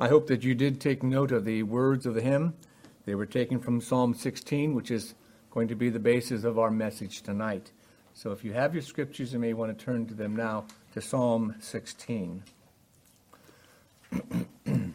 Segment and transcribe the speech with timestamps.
[0.00, 2.54] I hope that you did take note of the words of the hymn.
[3.04, 5.14] They were taken from Psalm 16, which is
[5.50, 7.70] going to be the basis of our message tonight.
[8.14, 11.02] So if you have your scriptures, you may want to turn to them now to
[11.02, 12.42] Psalm 16.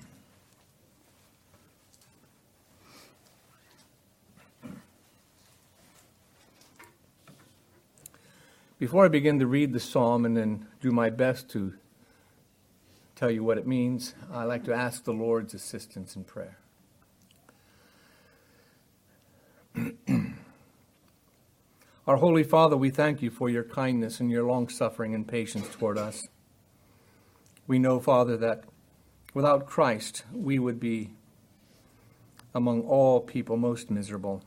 [8.79, 11.75] Before I begin to read the psalm and then do my best to
[13.15, 16.57] tell you what it means, I like to ask the Lord's assistance in prayer.
[22.07, 25.67] Our Holy Father, we thank you for your kindness and your long suffering and patience
[25.69, 26.27] toward us.
[27.67, 28.65] We know, Father, that
[29.33, 31.11] without Christ we would be
[32.53, 34.43] among all people most miserable.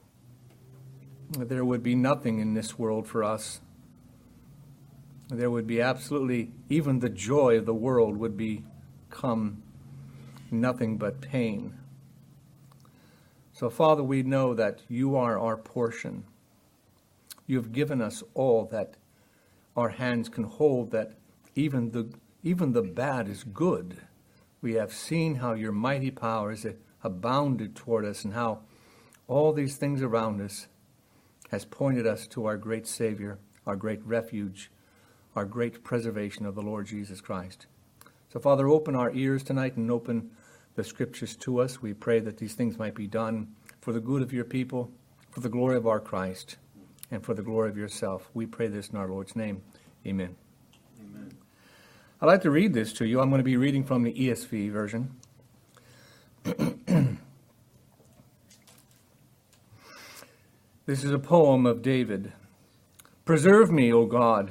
[1.30, 3.60] There would be nothing in this world for us
[5.28, 9.62] there would be absolutely, even the joy of the world would become
[10.50, 11.78] nothing but pain.
[13.52, 16.24] So, Father, we know that you are our portion.
[17.46, 18.96] You have given us all that
[19.76, 21.12] our hands can hold, that
[21.54, 22.10] even the,
[22.42, 23.98] even the bad is good.
[24.62, 26.66] We have seen how your mighty power has
[27.02, 28.60] abounded toward us and how
[29.26, 30.68] all these things around us
[31.50, 34.70] has pointed us to our great Savior, our great refuge,
[35.38, 37.68] our great preservation of the Lord Jesus Christ.
[38.32, 40.32] So, Father, open our ears tonight and open
[40.74, 41.80] the scriptures to us.
[41.80, 44.90] We pray that these things might be done for the good of your people,
[45.30, 46.56] for the glory of our Christ,
[47.12, 48.28] and for the glory of yourself.
[48.34, 49.62] We pray this in our Lord's name.
[50.04, 50.34] Amen.
[51.00, 51.30] Amen.
[52.20, 53.20] I'd like to read this to you.
[53.20, 55.14] I'm going to be reading from the ESV version.
[60.84, 62.32] this is a poem of David.
[63.24, 64.50] Preserve me, O God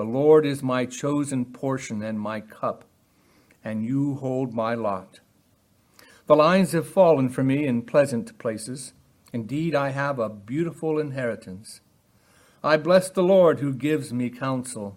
[0.00, 2.86] The Lord is my chosen portion and my cup,
[3.62, 5.20] and you hold my lot.
[6.26, 8.94] The lines have fallen for me in pleasant places.
[9.34, 11.82] Indeed, I have a beautiful inheritance.
[12.64, 14.96] I bless the Lord who gives me counsel.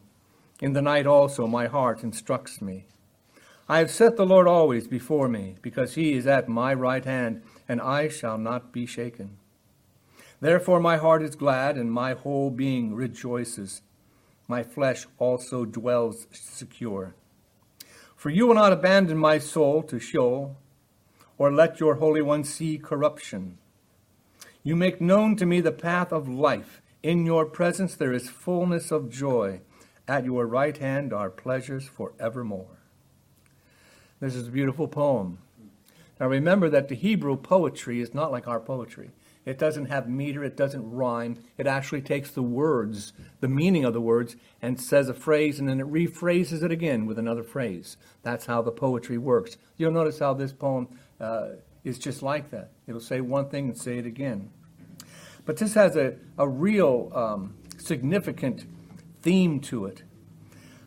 [0.61, 2.85] In the night also my heart instructs me.
[3.67, 7.43] I have set the Lord always before me, because he is at my right hand,
[7.67, 9.37] and I shall not be shaken.
[10.39, 13.81] Therefore my heart is glad, and my whole being rejoices
[14.47, 17.15] my flesh also dwells secure.
[18.15, 20.55] For you will not abandon my soul to Sheol,
[21.37, 23.57] or let your Holy One see corruption.
[24.63, 26.81] You make known to me the path of life.
[27.01, 29.61] In your presence there is fullness of joy.
[30.07, 32.77] At your right hand are pleasures forevermore.
[34.19, 35.39] This is a beautiful poem.
[36.19, 39.11] Now remember that the Hebrew poetry is not like our poetry.
[39.45, 41.37] It doesn't have meter, it doesn't rhyme.
[41.57, 43.11] It actually takes the words,
[43.41, 47.05] the meaning of the words, and says a phrase and then it rephrases it again
[47.05, 47.97] with another phrase.
[48.21, 49.57] That's how the poetry works.
[49.77, 50.87] You'll notice how this poem
[51.19, 51.49] uh,
[51.83, 52.71] is just like that.
[52.87, 54.49] It'll say one thing and say it again.
[55.45, 58.65] But this has a, a real um, significant
[59.21, 60.03] theme to it.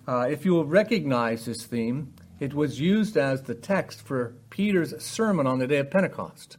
[0.08, 5.02] Uh, if you will recognize this theme, it was used as the text for Peter's
[5.02, 6.58] sermon on the day of Pentecost.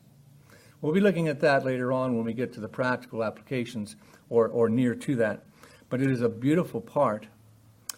[0.81, 3.95] We'll be looking at that later on when we get to the practical applications
[4.29, 5.43] or, or near to that.
[5.89, 7.27] But it is a beautiful part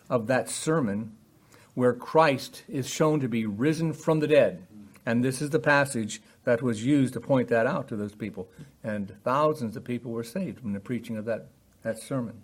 [0.10, 1.16] of that sermon
[1.74, 4.66] where Christ is shown to be risen from the dead.
[5.06, 8.50] And this is the passage that was used to point that out to those people.
[8.84, 11.48] And thousands of people were saved from the preaching of that,
[11.84, 12.44] that sermon.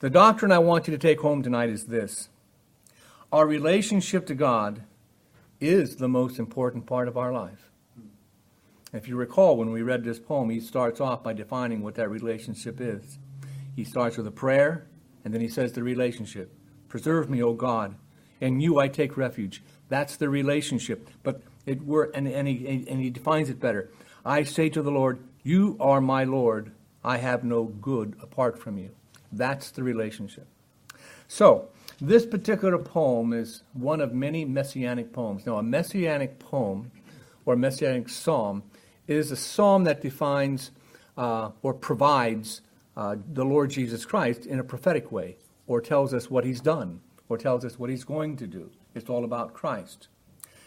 [0.00, 2.28] The doctrine I want you to take home tonight is this
[3.30, 4.82] our relationship to God
[5.60, 7.71] is the most important part of our life.
[8.92, 12.10] If you recall, when we read this poem, he starts off by defining what that
[12.10, 13.18] relationship is.
[13.74, 14.86] He starts with a prayer,
[15.24, 16.52] and then he says the relationship.
[16.88, 17.94] Preserve me, O God.
[18.40, 19.62] In you I take refuge.
[19.88, 21.08] That's the relationship.
[21.22, 23.90] But it were and, and, he, and he defines it better.
[24.26, 26.72] I say to the Lord, You are my Lord.
[27.02, 28.90] I have no good apart from you.
[29.32, 30.46] That's the relationship.
[31.28, 31.68] So,
[31.98, 35.46] this particular poem is one of many messianic poems.
[35.46, 36.90] Now, a messianic poem
[37.46, 38.64] or messianic psalm
[39.06, 40.70] it is a psalm that defines
[41.16, 42.62] uh, or provides
[42.96, 47.00] uh, the Lord Jesus Christ in a prophetic way, or tells us what he's done,
[47.28, 48.70] or tells us what he's going to do.
[48.94, 50.08] It's all about Christ.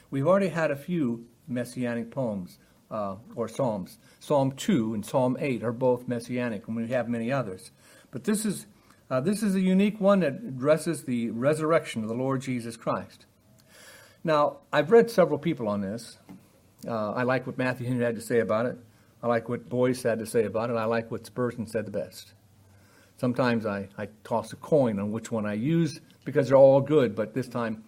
[0.10, 2.58] We've already had a few messianic poems.
[2.92, 3.98] uh, or Psalms.
[4.20, 7.72] Psalm 2 and Psalm 8 are both messianic, and we have many others.
[8.12, 8.68] But this is,
[9.10, 13.26] uh, this is a unique one that addresses the resurrection of the Lord Jesus Christ.
[14.24, 16.20] Now, I've read several people on this.
[16.88, 18.78] Uh, I like what Matthew Henry had to say about it.
[19.24, 20.76] I like what Boice had to say about it.
[20.76, 22.34] I like what Spurgeon said the best.
[23.18, 27.16] Sometimes I, I toss a coin on which one I use because they're all good,
[27.16, 27.84] but this time,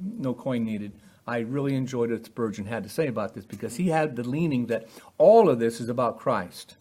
[0.00, 0.92] no coin needed.
[1.26, 4.66] I really enjoyed what Spurgeon had to say about this because he had the leaning
[4.66, 4.88] that
[5.18, 6.76] all of this is about Christ.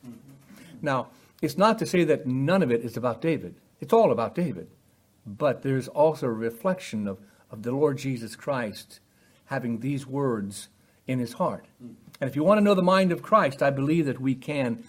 [0.81, 1.07] Now,
[1.42, 3.56] it's not to say that none of it is about David.
[3.81, 4.69] It's all about David.
[5.25, 7.19] But there's also a reflection of,
[7.51, 9.01] of the Lord Jesus Christ
[9.45, 10.69] having these words
[11.07, 11.65] in his heart.
[12.19, 14.83] And if you want to know the mind of Christ, I believe that we can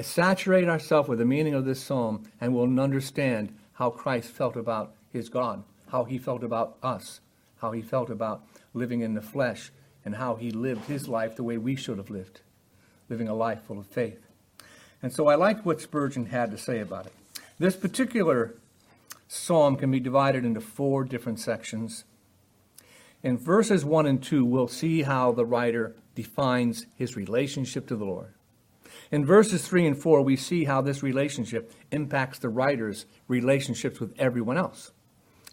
[0.00, 4.94] saturate ourselves with the meaning of this psalm and we'll understand how Christ felt about
[5.12, 7.20] his God, how he felt about us,
[7.60, 8.42] how he felt about
[8.72, 9.70] living in the flesh,
[10.04, 12.40] and how he lived his life the way we should have lived,
[13.08, 14.26] living a life full of faith.
[15.02, 17.12] And so I liked what Spurgeon had to say about it.
[17.58, 18.54] This particular
[19.28, 22.04] psalm can be divided into four different sections.
[23.22, 28.04] In verses 1 and 2, we'll see how the writer defines his relationship to the
[28.04, 28.34] Lord.
[29.10, 34.14] In verses 3 and 4, we see how this relationship impacts the writer's relationships with
[34.18, 34.92] everyone else.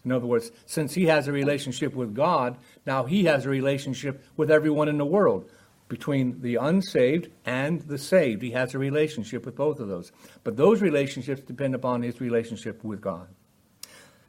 [0.04, 2.56] In other words, since he has a relationship with God,
[2.86, 5.50] now he has a relationship with everyone in the world.
[5.88, 10.12] Between the unsaved and the saved, he has a relationship with both of those.
[10.44, 13.26] But those relationships depend upon his relationship with God.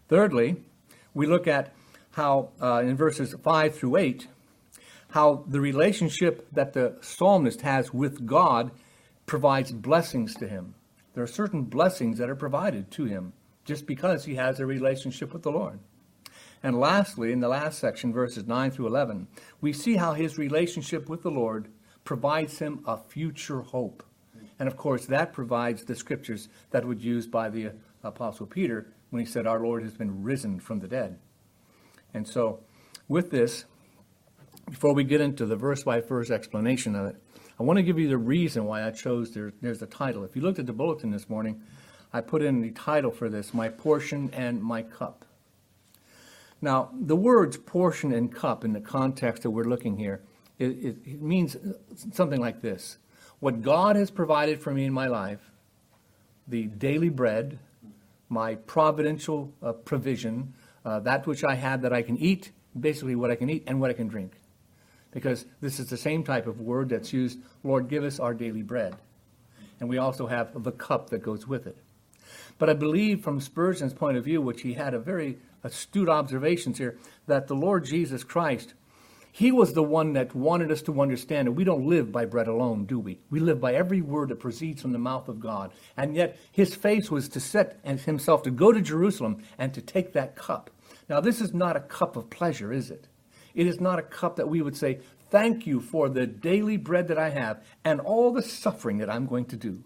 [0.07, 0.57] Thirdly,
[1.13, 1.73] we look at
[2.11, 4.27] how, uh, in verses 5 through 8,
[5.09, 8.71] how the relationship that the psalmist has with God
[9.25, 10.75] provides blessings to him.
[11.13, 13.33] There are certain blessings that are provided to him
[13.65, 15.79] just because he has a relationship with the Lord.
[16.61, 19.27] And lastly, in the last section, verses 9 through 11,
[19.61, 21.69] we see how his relationship with the Lord
[22.03, 24.03] provides him a future hope.
[24.57, 27.71] And of course, that provides the scriptures that were used by the
[28.03, 31.17] Apostle Peter when he said, Our Lord has been risen from the dead.
[32.13, 32.59] And so,
[33.07, 33.65] with this,
[34.69, 37.15] before we get into the verse by verse explanation of it,
[37.59, 40.23] I want to give you the reason why I chose there, there's the title.
[40.23, 41.61] If you looked at the bulletin this morning,
[42.13, 45.25] I put in the title for this, My Portion and My Cup.
[46.61, 50.21] Now, the words portion and cup in the context that we're looking here,
[50.57, 51.55] it, it, it means
[52.11, 52.97] something like this.
[53.39, 55.51] What God has provided for me in my life,
[56.47, 57.59] the daily bread,
[58.27, 60.53] my providential uh, provision,
[60.89, 63.79] uh, that which I have that I can eat, basically what I can eat and
[63.79, 64.33] what I can drink.
[65.11, 68.63] Because this is the same type of word that's used, Lord, give us our daily
[68.63, 68.95] bread.
[69.79, 71.77] And we also have the cup that goes with it.
[72.57, 76.79] But I believe from Spurgeon's point of view, which he had a very astute observations
[76.79, 76.97] here,
[77.27, 78.73] that the Lord Jesus Christ,
[79.31, 82.47] he was the one that wanted us to understand that we don't live by bread
[82.47, 83.19] alone, do we?
[83.29, 85.71] We live by every word that proceeds from the mouth of God.
[85.95, 90.13] And yet his face was to set himself to go to Jerusalem and to take
[90.13, 90.71] that cup.
[91.09, 93.07] Now, this is not a cup of pleasure, is it?
[93.55, 94.99] It is not a cup that we would say,
[95.31, 99.27] Thank you for the daily bread that I have and all the suffering that I'm
[99.27, 99.83] going to do.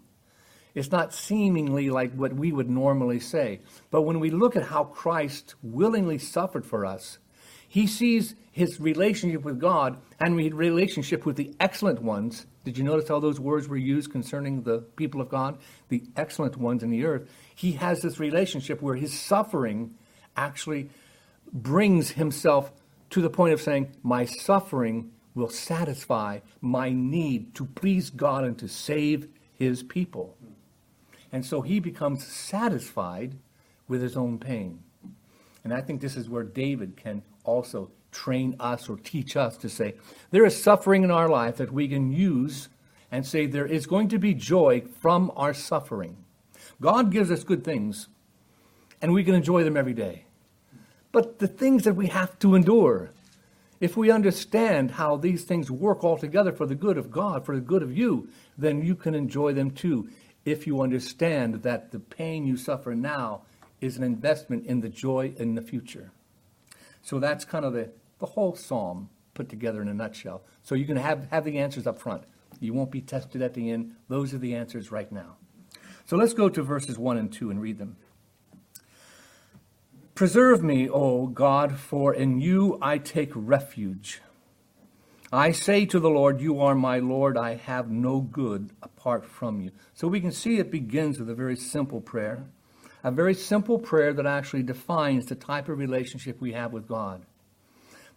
[0.74, 3.60] It's not seemingly like what we would normally say.
[3.90, 7.18] But when we look at how Christ willingly suffered for us,
[7.68, 12.46] he sees his relationship with God and his relationship with the excellent ones.
[12.64, 15.58] Did you notice how those words were used concerning the people of God?
[15.88, 17.28] The excellent ones in the earth.
[17.54, 19.94] He has this relationship where his suffering
[20.36, 20.90] actually
[21.54, 22.72] brings himself
[23.10, 28.58] to the point of saying, My suffering will satisfy my need to please God and
[28.58, 30.36] to save his people.
[31.32, 33.36] And so he becomes satisfied
[33.88, 34.80] with his own pain.
[35.62, 39.68] And I think this is where David can also train us or teach us to
[39.68, 39.94] say,
[40.30, 42.68] there is suffering in our life that we can use
[43.10, 46.16] and say there is going to be joy from our suffering.
[46.80, 48.08] God gives us good things,
[49.00, 50.24] and we can enjoy them every day.
[51.14, 53.12] But the things that we have to endure,
[53.80, 57.54] if we understand how these things work all together for the good of God, for
[57.54, 58.28] the good of you,
[58.58, 60.08] then you can enjoy them too
[60.44, 63.42] if you understand that the pain you suffer now
[63.80, 66.10] is an investment in the joy in the future.
[67.02, 70.42] So that's kind of the, the whole psalm put together in a nutshell.
[70.64, 72.24] So you can have, have the answers up front.
[72.58, 73.94] You won't be tested at the end.
[74.08, 75.36] Those are the answers right now.
[76.06, 77.98] So let's go to verses 1 and 2 and read them.
[80.14, 84.20] Preserve me, O God, for in you I take refuge.
[85.32, 89.60] I say to the Lord, You are my Lord, I have no good apart from
[89.60, 89.72] you.
[89.92, 92.44] So we can see it begins with a very simple prayer,
[93.02, 97.26] a very simple prayer that actually defines the type of relationship we have with God.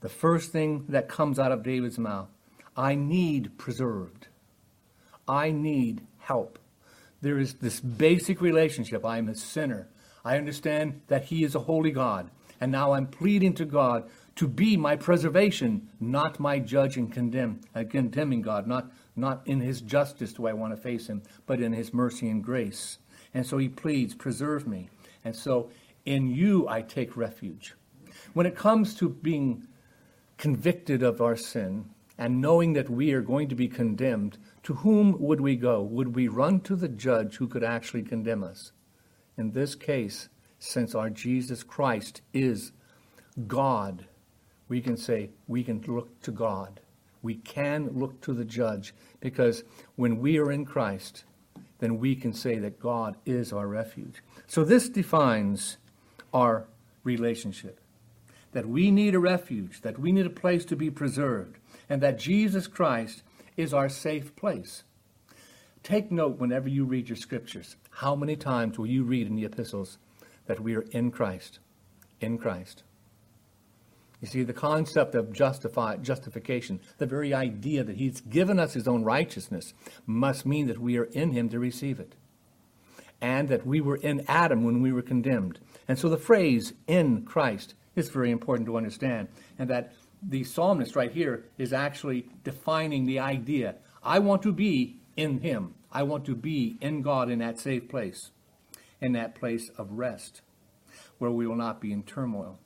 [0.02, 2.30] The first thing that comes out of David's mouth
[2.76, 4.28] I need preserved.
[5.28, 6.60] I need help.
[7.22, 9.04] There is this basic relationship.
[9.04, 9.88] I am a sinner.
[10.28, 12.30] I understand that He is a holy God.
[12.60, 17.62] And now I'm pleading to God to be my preservation, not my judge and condemn,
[17.74, 18.68] uh, condemning God.
[18.68, 22.28] Not, not in His justice do I want to face Him, but in His mercy
[22.28, 22.98] and grace.
[23.34, 24.90] And so He pleads, preserve me.
[25.24, 25.70] And so
[26.06, 27.76] in you I take refuge.
[28.34, 29.66] When it comes to being
[30.38, 31.86] convicted of our sin
[32.18, 35.82] and knowing that we are going to be condemned, to whom would we go?
[35.84, 38.74] Would we run to the judge who could actually condemn us?
[39.38, 40.30] In this case,
[40.60, 42.72] since our Jesus Christ is
[43.48, 44.06] God,
[44.68, 46.80] we can say we can look to God.
[47.22, 49.64] We can look to the judge because
[49.96, 51.24] when we are in Christ,
[51.80, 54.24] then we can say that God is our refuge.
[54.48, 55.78] So this defines
[56.34, 56.68] our
[57.04, 57.80] relationship
[58.54, 61.58] that we need a refuge, that we need a place to be preserved,
[61.90, 63.22] and that Jesus Christ
[63.56, 64.84] is our safe place.
[65.88, 67.78] Take note whenever you read your scriptures.
[67.90, 70.00] How many times will you read in the epistles
[70.46, 71.60] that we are in Christ?
[72.20, 72.84] In Christ.
[74.20, 78.86] You see, the concept of justify, justification, the very idea that He's given us His
[78.86, 79.74] own righteousness,
[80.06, 82.16] must mean that we are in Him to receive it.
[83.22, 85.58] And that we were in Adam when we were condemned.
[85.88, 89.30] And so the phrase, in Christ, is very important to understand.
[89.58, 94.98] And that the psalmist right here is actually defining the idea I want to be
[95.16, 98.32] in Him, I want to be in God in that safe place,
[99.00, 100.42] in that place of rest,
[101.18, 102.60] where we will not be in turmoil.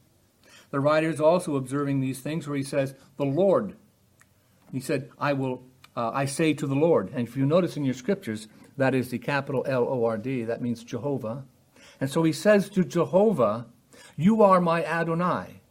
[0.72, 3.76] The writer is also observing these things where he says, The Lord.
[4.72, 5.64] He said, I will,
[5.96, 7.12] uh, I say to the Lord.
[7.14, 8.48] And if you notice in your scriptures,
[8.78, 11.44] that is the capital L O R D, that means Jehovah.
[12.00, 13.68] And so he says to Jehovah,
[14.16, 15.62] You are my Adonai.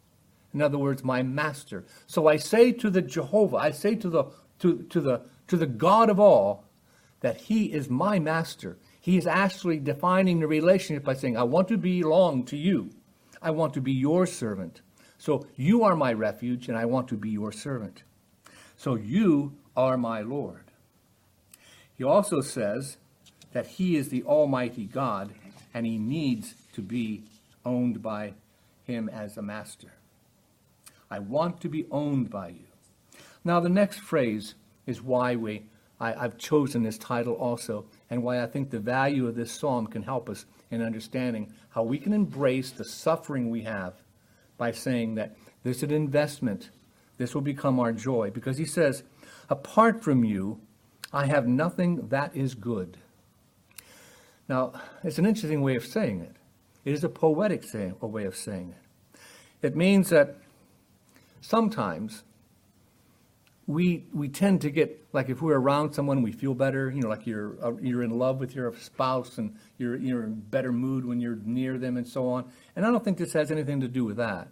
[0.53, 1.85] In other words, my master.
[2.07, 4.25] So I say to the Jehovah, I say to the
[4.59, 6.65] to, to the to the God of all,
[7.21, 8.79] that he is my master.
[9.01, 12.91] He is actually defining the relationship by saying, I want to belong to you.
[13.43, 14.81] I want to be your servant.
[15.19, 18.03] So you are my refuge, and I want to be your servant.
[18.77, 20.65] So you are my Lord.
[21.95, 22.97] He also says
[23.53, 25.33] that he is the Almighty God,
[25.75, 27.25] and he needs to be
[27.65, 28.35] owned by
[28.85, 29.93] him as a master.
[31.11, 32.67] I want to be owned by you.
[33.45, 34.55] Now, the next phrase
[34.87, 35.67] is why we,
[36.01, 39.87] I, have chosen this title also, and why I think the value of this psalm
[39.87, 43.95] can help us in understanding how we can embrace the suffering we have
[44.57, 46.71] by saying that this is an investment.
[47.19, 48.31] This will become our joy.
[48.31, 49.03] Because he says,
[49.51, 50.61] Apart from you,
[51.13, 52.97] I have nothing that is good.
[54.49, 54.73] Now,
[55.05, 56.37] it's an interesting way of saying it.
[56.85, 59.21] It is a poetic a way of saying it.
[59.63, 60.37] It means that
[61.41, 62.23] sometimes
[63.71, 67.09] we we tend to get like if we're around someone we feel better you know
[67.09, 71.05] like you're uh, you're in love with your spouse and you're you're in better mood
[71.05, 72.51] when you're near them and so on.
[72.75, 74.49] And I don't think this has anything to do with that.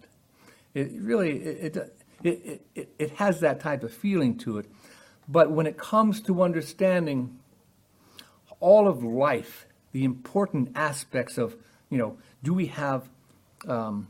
[0.73, 4.67] It really it it it, it, it has that type of feeling to it.
[5.27, 7.39] But when it comes to understanding
[8.61, 11.57] all of life the important aspects of
[11.89, 13.09] you know do we have
[13.67, 14.07] um,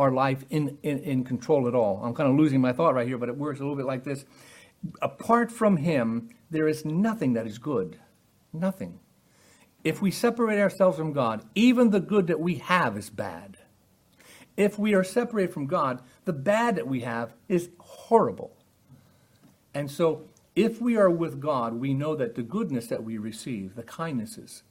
[0.00, 2.00] our life in, in, in control at all.
[2.02, 4.04] I'm kind of losing my thought right here, but it works a little bit like
[4.04, 4.24] this.
[5.02, 7.98] Apart from Him, there is nothing that is good.
[8.52, 8.98] Nothing.
[9.84, 13.58] If we separate ourselves from God, even the good that we have is bad.
[14.56, 18.56] If we are separated from God, the bad that we have is horrible.
[19.72, 20.24] And so,
[20.56, 24.64] if we are with God, we know that the goodness that we receive, the kindnesses,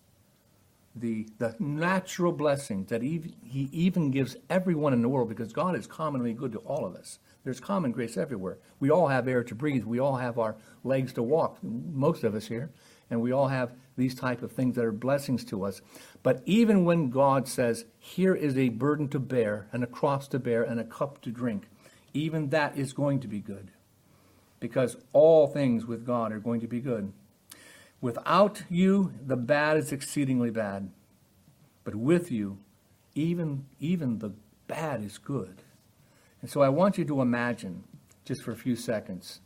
[0.96, 5.75] the, the natural blessings that he, he even gives everyone in the world because God
[5.75, 7.19] is commonly good to all of us.
[7.43, 8.58] There's common grace everywhere.
[8.79, 9.86] We all have air to breathe.
[9.86, 12.72] We all have our legs to walk, most of us here.
[13.10, 15.81] And we all have these type of things that are blessings to us.
[16.22, 20.39] But even when God says, here is a burden to bear, and a cross to
[20.39, 21.69] bear, and a cup to drink,
[22.13, 23.72] even that is going to be good.
[24.60, 27.13] Because all things with God are going to be good.
[28.01, 30.89] Without you, the bad is exceedingly bad.
[31.84, 32.60] But with you,
[33.15, 34.32] even, even the
[34.68, 35.62] bad is good.
[36.41, 37.84] And so I want you to imagine,
[38.24, 39.41] just for a few seconds,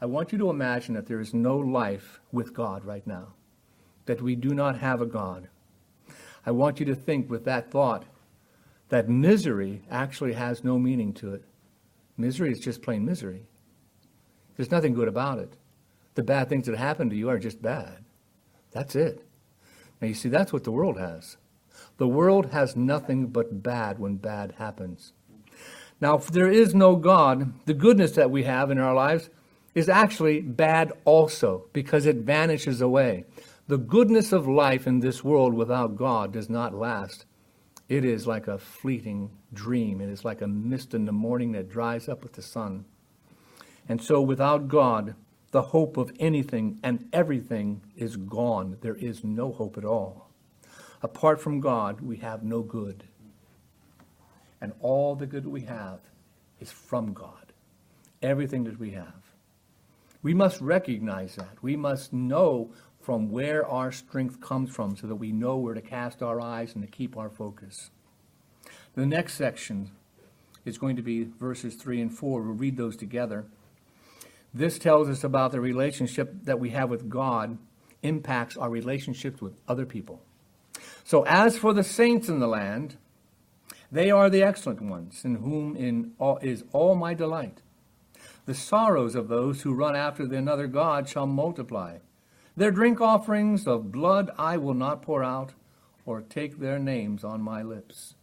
[0.00, 3.34] I want you to imagine that there is no life with God right now,
[4.06, 5.48] that we do not have a God.
[6.46, 8.04] I want you to think with that thought
[8.88, 11.44] that misery actually has no meaning to it.
[12.16, 13.46] Misery is just plain misery.
[14.56, 15.56] There's nothing good about it
[16.14, 18.04] the bad things that happen to you are just bad.
[18.72, 19.24] That's it.
[20.00, 21.36] Now, you see, that's what the world has.
[21.98, 25.12] The world has nothing but bad when bad happens.
[26.00, 29.30] Now, if there is no God, the goodness that we have in our lives
[29.74, 33.24] is actually bad also because it vanishes away.
[33.68, 37.24] The goodness of life in this world without God does not last.
[37.88, 40.00] It is like a fleeting dream.
[40.00, 42.84] It is like a mist in the morning that dries up with the sun.
[43.88, 45.14] And so, without God,
[45.52, 48.78] the hope of anything and everything is gone.
[48.80, 50.30] There is no hope at all.
[51.02, 53.04] Apart from God, we have no good.
[54.60, 56.00] And all the good we have
[56.58, 57.52] is from God.
[58.22, 59.14] Everything that we have.
[60.22, 61.62] We must recognize that.
[61.62, 65.80] We must know from where our strength comes from so that we know where to
[65.80, 67.90] cast our eyes and to keep our focus.
[68.94, 69.90] The next section
[70.64, 72.42] is going to be verses 3 and 4.
[72.42, 73.46] We'll read those together.
[74.54, 77.58] This tells us about the relationship that we have with God
[78.02, 80.22] impacts our relationships with other people.
[81.04, 82.96] So, as for the saints in the land,
[83.90, 87.60] they are the excellent ones, in whom in all, is all my delight.
[88.46, 91.98] The sorrows of those who run after another God shall multiply.
[92.56, 95.54] Their drink offerings of blood I will not pour out,
[96.04, 98.14] or take their names on my lips.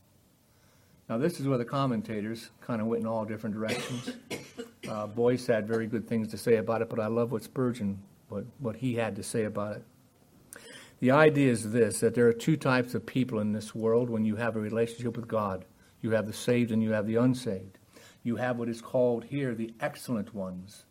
[1.10, 4.12] Now, this is where the commentators kind of went in all different directions.
[4.88, 8.02] Uh, Boice had very good things to say about it, but I love what Spurgeon,
[8.30, 9.84] what, what he had to say about it.
[11.00, 14.26] The idea is this that there are two types of people in this world when
[14.26, 15.66] you have a relationship with God
[16.02, 17.78] you have the saved and you have the unsaved.
[18.24, 20.86] You have what is called here the excellent ones.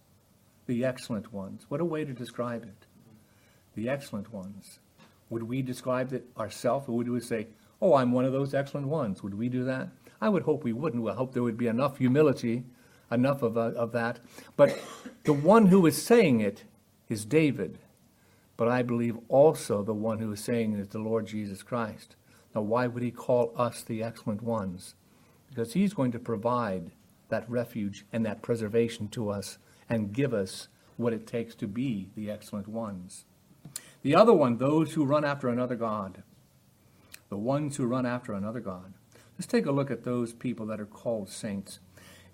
[0.66, 1.64] The excellent ones.
[1.68, 2.86] What a way to describe it.
[3.74, 4.80] The excellent ones.
[5.30, 7.46] Would we describe it ourselves, or would we say,
[7.80, 9.22] Oh, I'm one of those excellent ones?
[9.22, 9.88] Would we do that?
[10.20, 11.08] I would hope we wouldn't.
[11.08, 12.64] I hope there would be enough humility,
[13.10, 14.20] enough of, uh, of that.
[14.56, 14.78] But
[15.24, 16.64] the one who is saying it
[17.08, 17.78] is David
[18.58, 22.16] but I believe also the one who is saying it is the Lord Jesus Christ.
[22.54, 24.96] Now, why would he call us the excellent ones?
[25.48, 26.90] Because he's going to provide
[27.28, 29.58] that refuge and that preservation to us
[29.88, 33.26] and give us what it takes to be the excellent ones.
[34.02, 36.24] The other one, those who run after another God.
[37.28, 38.94] The ones who run after another God.
[39.38, 41.78] Let's take a look at those people that are called saints.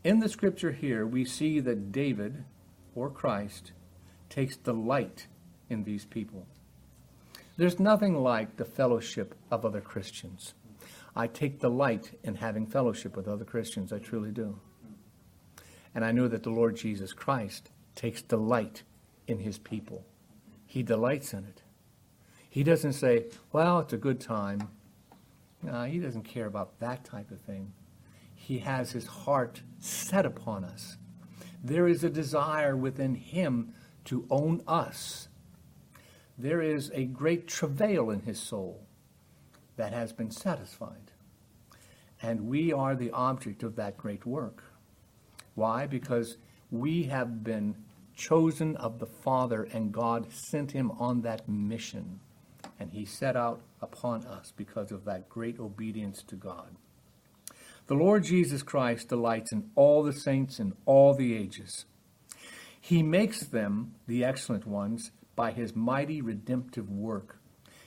[0.03, 2.45] In the scripture here, we see that David,
[2.95, 3.73] or Christ,
[4.31, 5.27] takes delight
[5.69, 6.47] in these people.
[7.57, 10.55] There's nothing like the fellowship of other Christians.
[11.15, 13.93] I take delight in having fellowship with other Christians.
[13.93, 14.59] I truly do.
[15.95, 18.83] And I know that the Lord Jesus Christ takes delight
[19.29, 20.05] in his people.
[20.67, 21.63] He delights in it.
[22.51, 24.71] He doesn't say, well, it's a good time.
[25.65, 27.73] No, he doesn't care about that type of thing.
[28.35, 30.99] He has his heart set upon us.
[31.63, 33.73] There is a desire within him
[34.05, 35.29] to own us
[36.37, 38.87] there is a great travail in his soul
[39.77, 41.13] that has been satisfied.
[42.21, 44.65] And we are the object of that great work.
[45.55, 45.87] Why?
[45.87, 46.37] Because
[46.71, 47.77] we have been
[48.17, 52.21] chosen of the Father, and God sent him on that mission.
[52.81, 56.75] And he set out upon us because of that great obedience to God.
[57.87, 61.85] The Lord Jesus Christ delights in all the saints in all the ages.
[62.81, 67.39] He makes them, the excellent ones, by his mighty redemptive work.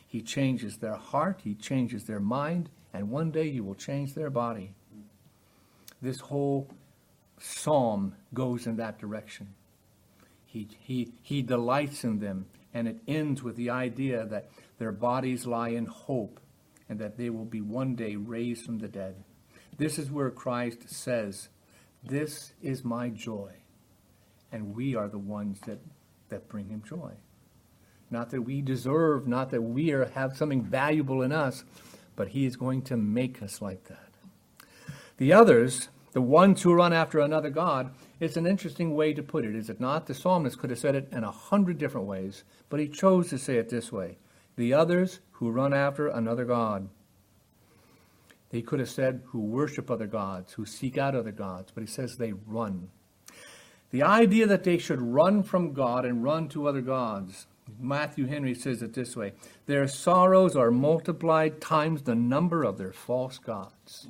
[0.06, 4.30] He changes their heart, he changes their mind, and one day he will change their
[4.30, 4.74] body.
[6.02, 6.70] This whole
[7.40, 9.54] psalm goes in that direction.
[10.46, 15.46] He, he, he delights in them, and it ends with the idea that their bodies
[15.46, 16.40] lie in hope
[16.90, 19.16] and that they will be one day raised from the dead.
[19.78, 21.50] This is where Christ says,
[22.04, 23.52] This is my joy.
[24.52, 25.80] And we are the ones that,
[26.30, 27.14] that bring him joy.
[28.10, 31.64] Not that we deserve, not that we are, have something valuable in us,
[32.16, 34.10] but He is going to make us like that.
[35.18, 39.46] The others, the ones who run after another God, it's an interesting way to put
[39.46, 40.06] it, is it not?
[40.06, 43.38] The psalmist could have said it in a hundred different ways, but he chose to
[43.38, 44.18] say it this way
[44.58, 46.90] The others who run after another God.
[48.50, 51.88] They could have said who worship other gods, who seek out other gods, but he
[51.88, 52.90] says they run.
[53.92, 57.48] The idea that they should run from God and run to other gods
[57.80, 59.34] Matthew Henry says it this way
[59.66, 64.08] Their sorrows are multiplied times the number of their false gods.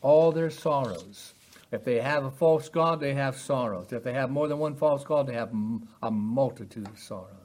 [0.00, 1.34] All their sorrows.
[1.70, 3.92] If they have a false God, they have sorrows.
[3.92, 5.52] If they have more than one false God, they have
[6.02, 7.37] a multitude of sorrows.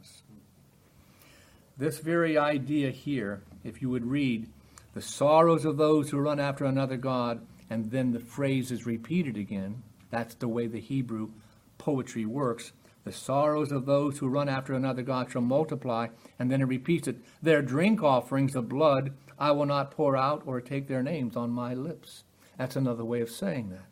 [1.78, 4.50] This very idea here, if you would read,
[4.94, 9.38] the sorrows of those who run after another God, and then the phrase is repeated
[9.38, 9.82] again,
[10.12, 11.30] that's the way the Hebrew
[11.78, 12.72] poetry works
[13.04, 16.08] the sorrows of those who run after another God shall multiply.
[16.40, 20.44] And then it repeats it Their drink offerings of blood I will not pour out
[20.46, 22.24] or take their names on my lips.
[22.58, 23.86] That's another way of saying that.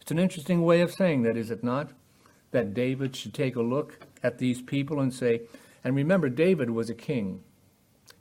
[0.00, 1.90] It's an interesting way of saying that, is it not?
[2.52, 5.42] that David should take a look at these people and say,
[5.86, 7.44] and remember, David was a king.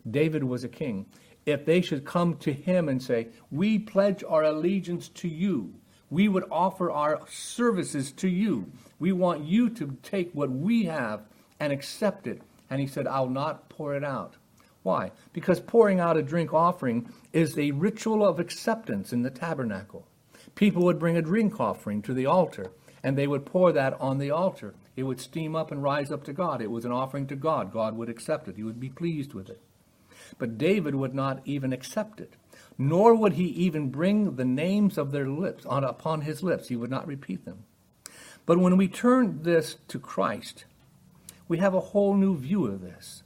[0.08, 1.08] David was a king.
[1.48, 5.74] If they should come to him and say, We pledge our allegiance to you,
[6.12, 8.72] we would offer our services to you.
[9.00, 11.22] We want you to take what we have
[11.60, 12.44] and accept it.
[12.70, 14.36] And he said, I'll not pour it out.
[14.84, 15.12] Why?
[15.34, 20.06] Because pouring out a drink offering is a ritual of acceptance in the tabernacle.
[20.54, 22.70] People would bring a drink offering to the altar,
[23.02, 24.76] and they would pour that on the altar.
[24.96, 26.62] It would steam up and rise up to God.
[26.62, 27.74] It was an offering to God.
[27.74, 29.62] God would accept it, He would be pleased with it.
[30.38, 32.34] But David would not even accept it,
[32.78, 36.68] nor would he even bring the names of their lips on, upon his lips.
[36.68, 37.64] He would not repeat them.
[38.46, 40.66] But when we turn this to Christ,
[41.48, 43.24] we have a whole new view of this.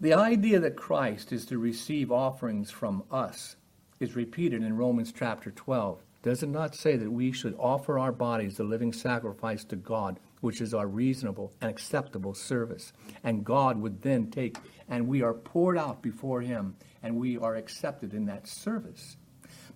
[0.00, 3.56] The idea that Christ is to receive offerings from us
[4.00, 6.02] is repeated in Romans chapter 12.
[6.22, 10.20] Does it not say that we should offer our bodies a living sacrifice to God,
[10.40, 12.92] which is our reasonable and acceptable service?
[13.24, 14.56] And God would then take,
[14.88, 19.16] and we are poured out before Him, and we are accepted in that service.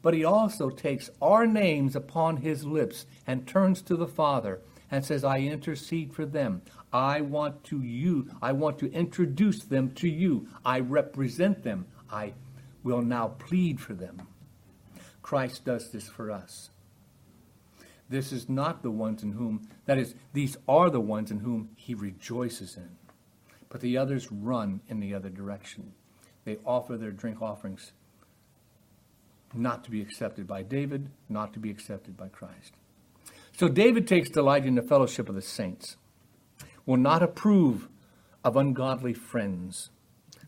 [0.03, 5.05] But He also takes our names upon His lips and turns to the Father and
[5.05, 6.63] says, I intercede for them.
[6.93, 10.47] I want to you, I want to introduce them to you.
[10.65, 11.87] I represent them.
[12.09, 12.35] I
[12.85, 14.29] will now plead for them.
[15.27, 16.71] Christ does this for us.
[18.09, 21.71] This is not the ones in whom, that is, these are the ones in whom
[21.75, 22.91] he rejoices in.
[23.69, 25.95] But the others run in the other direction.
[26.45, 27.91] They offer their drink offerings
[29.53, 32.75] not to be accepted by David, not to be accepted by Christ.
[33.59, 35.97] So David takes delight in the fellowship of the saints,
[36.85, 37.89] will not approve
[38.45, 39.91] of ungodly friends.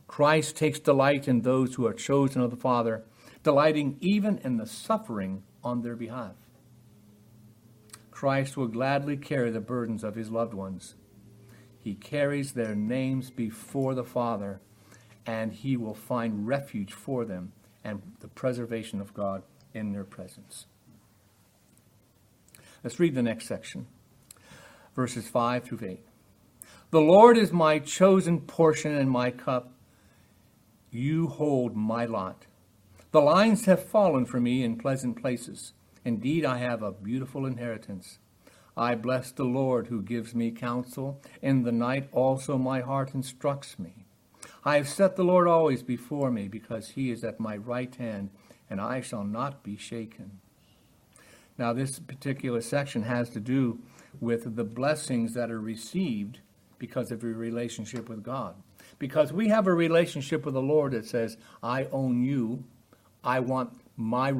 [0.07, 3.03] Christ takes delight in those who are chosen of the Father
[3.43, 6.35] delighting even in the suffering on their behalf.
[8.11, 10.95] Christ will gladly carry the burdens of his loved ones.
[11.79, 14.61] He carries their names before the Father,
[15.25, 17.53] and he will find refuge for them
[17.85, 20.67] and the preservation of God in their presence.
[22.83, 23.87] Let's read the next section,
[24.95, 26.01] verses 5 through 8.
[26.91, 29.73] The Lord is my chosen portion and my cup.
[30.91, 32.47] You hold my lot.
[33.11, 35.73] The lines have fallen for me in pleasant places.
[36.05, 38.19] Indeed, I have a beautiful inheritance.
[38.77, 41.21] I bless the Lord who gives me counsel.
[41.41, 44.05] In the night also my heart instructs me.
[44.65, 48.31] I have set the Lord always before me, because he is at my right hand,
[48.69, 50.41] and I shall not be shaken.
[51.57, 53.81] Now, this particular section has to do
[54.21, 56.41] with the blessings that are received
[56.79, 58.55] because of your relationship with God.
[58.99, 62.65] Because we have a relationship with the Lord that says, I own you,
[63.23, 64.33] I want my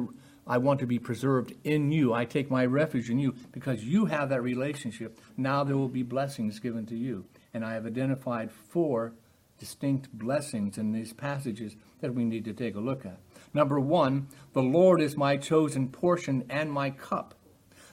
[0.47, 2.11] I want to be preserved in you.
[2.11, 5.19] I take my refuge in you because you have that relationship.
[5.37, 7.25] Now there will be blessings given to you.
[7.53, 9.13] And I have identified four
[9.59, 13.19] distinct blessings in these passages that we need to take a look at.
[13.53, 17.35] Number one, the Lord is my chosen portion and my cup.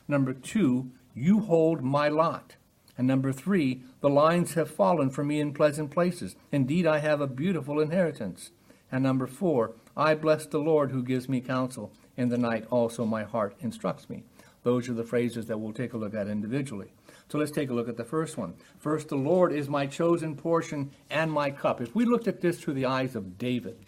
[0.08, 2.56] Number two, you hold my lot.
[2.96, 6.36] And number three, the lines have fallen for me in pleasant places.
[6.50, 8.52] Indeed, I have a beautiful inheritance.
[8.90, 11.90] And number four, I bless the Lord who gives me counsel.
[12.16, 14.24] In the night also my heart instructs me.
[14.62, 16.92] Those are the phrases that we'll take a look at individually.
[17.28, 18.54] So let's take a look at the first one.
[18.78, 21.80] First, the Lord is my chosen portion and my cup.
[21.80, 23.78] If we looked at this through the eyes of David,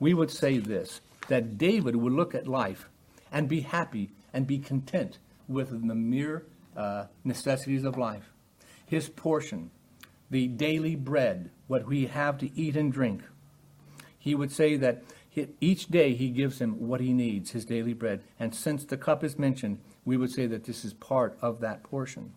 [0.00, 2.88] we would say this that David would look at life
[3.30, 8.32] and be happy and be content with the mere uh, necessities of life.
[8.86, 9.70] His portion,
[10.30, 13.22] the daily bread, what we have to eat and drink.
[14.18, 15.02] He would say that
[15.60, 18.22] each day he gives him what he needs, his daily bread.
[18.38, 21.82] And since the cup is mentioned, we would say that this is part of that
[21.82, 22.32] portion.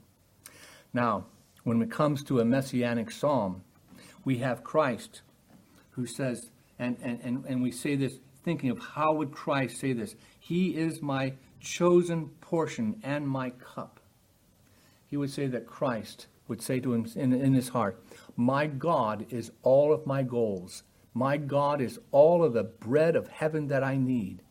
[0.94, 1.26] Now,
[1.64, 3.64] when it comes to a messianic psalm,
[4.26, 5.22] we have Christ
[5.92, 9.94] who says, and, and, and, and we say this thinking of how would Christ say
[9.94, 10.16] this?
[10.40, 14.00] He is my chosen portion and my cup.
[15.08, 18.04] He would say that Christ would say to him in, in his heart,
[18.36, 20.84] My God is all of my goals
[21.14, 24.42] my God is all of the bread of heaven that I need.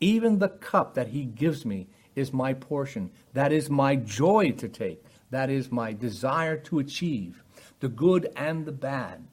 [0.00, 3.10] Even the cup that He gives me is my portion.
[3.32, 5.02] That is my joy to take.
[5.30, 7.42] That is my desire to achieve,
[7.80, 9.24] the good and the bad.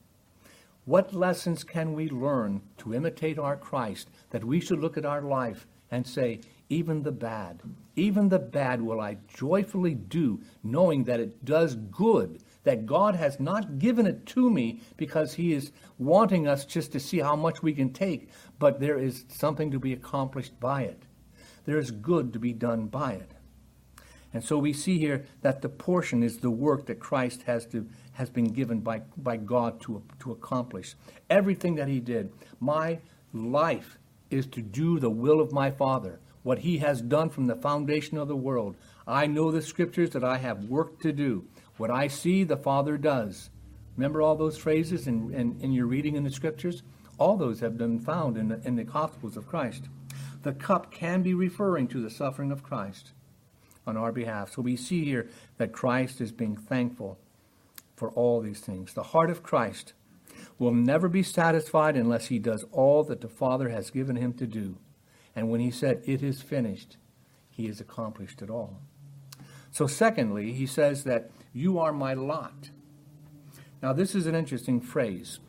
[0.86, 5.22] What lessons can we learn to imitate our Christ that we should look at our
[5.22, 7.62] life and say, even the bad,
[7.96, 13.40] even the bad will I joyfully do, knowing that it does good that God has
[13.40, 17.64] not given it to me because He is wanting us just to see how much
[17.64, 21.04] we can take, but there is something to be accomplished by it.
[21.66, 23.32] There is good to be done by it.
[24.34, 27.88] And so we see here that the portion is the work that Christ has to
[28.12, 30.96] has been given by, by God to, to accomplish.
[31.30, 33.00] Everything that he did, my
[33.34, 33.98] life
[34.30, 38.18] is to do the will of my Father, what he has done from the foundation
[38.18, 38.76] of the world.
[39.08, 41.46] I know the scriptures that I have work to do.
[41.78, 43.50] What I see, the Father does.
[43.98, 46.84] Remember all those phrases in, in, in your reading in the scriptures?
[47.18, 49.86] All those have been found in the, in the Gospels of Christ.
[50.44, 53.12] The cup can be referring to the suffering of Christ
[53.88, 54.54] on our behalf.
[54.54, 57.18] So we see here that Christ is being thankful
[57.96, 58.94] for all these things.
[58.94, 59.94] The heart of Christ
[60.60, 64.48] will never be satisfied unless he does all that the Father has given him to
[64.48, 64.78] do.
[65.36, 66.98] And when he said, It is finished,
[67.50, 68.80] he has accomplished it all.
[69.72, 72.70] So, secondly, he says that you are my lot.
[73.82, 75.40] Now, this is an interesting phrase.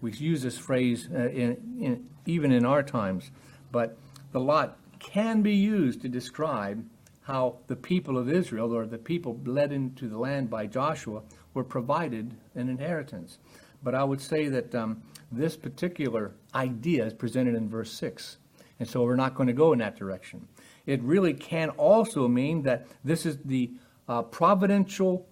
[0.00, 3.30] We use this phrase uh, in, in, even in our times,
[3.70, 3.98] but
[4.32, 6.84] the lot can be used to describe
[7.22, 11.20] how the people of Israel, or the people led into the land by Joshua,
[11.52, 13.38] were provided an inheritance.
[13.82, 18.38] But I would say that um, this particular idea is presented in verse 6.
[18.78, 20.48] And so we're not going to go in that direction.
[20.86, 23.70] It really can also mean that this is the
[24.08, 25.26] uh, providential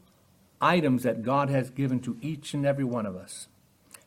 [0.61, 3.49] items that God has given to each and every one of us.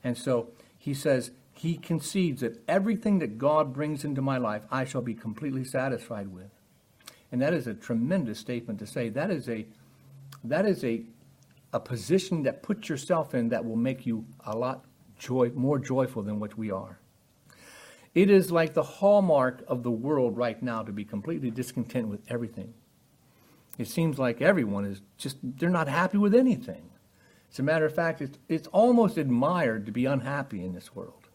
[0.03, 4.85] And so he says, he concedes that everything that God brings into my life, I
[4.85, 6.49] shall be completely satisfied with.
[7.31, 9.09] And that is a tremendous statement to say.
[9.09, 9.65] That is a,
[10.43, 11.03] that is a
[11.73, 14.83] a position that puts yourself in that will make you a lot
[15.17, 16.99] joy, more joyful than what we are.
[18.13, 22.19] It is like the hallmark of the world right now to be completely discontent with
[22.27, 22.73] everything.
[23.77, 26.89] It seems like everyone is just, they're not happy with anything.
[27.51, 31.27] As a matter of fact, it's, it's almost admired to be unhappy in this world.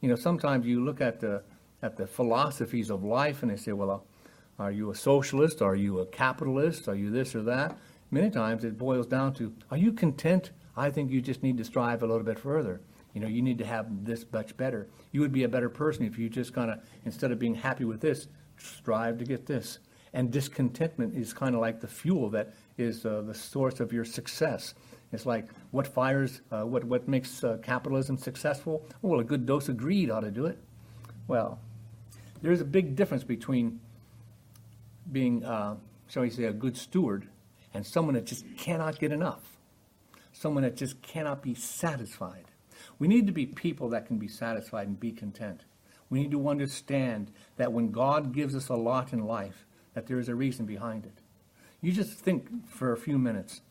[0.00, 1.42] You know, sometimes you look at the,
[1.82, 5.62] at the philosophies of life and they say, well, uh, are you a socialist?
[5.62, 6.88] Are you a capitalist?
[6.88, 7.76] Are you this or that?
[8.10, 10.50] many times it boils down to are you content?
[10.76, 12.80] I think you just need to strive a little bit further.
[13.12, 14.88] You know, you need to have this much better.
[15.10, 17.84] You would be a better person if you just kind of, instead of being happy
[17.84, 19.80] with this, strive to get this.
[20.12, 24.04] And discontentment is kind of like the fuel that is uh, the source of your
[24.04, 24.74] success.
[25.12, 28.86] It's like what fires, uh, what, what makes uh, capitalism successful?
[29.02, 30.58] Well, a good dose of greed ought to do it.
[31.26, 31.58] Well,
[32.42, 33.80] there's a big difference between
[35.10, 35.76] being, uh,
[36.08, 37.28] shall we say, a good steward
[37.74, 39.58] and someone that just cannot get enough,
[40.32, 42.44] someone that just cannot be satisfied.
[42.98, 45.64] We need to be people that can be satisfied and be content.
[46.10, 49.66] We need to understand that when God gives us a lot in life,
[49.98, 51.18] that there is a reason behind it.
[51.80, 53.62] You just think for a few minutes.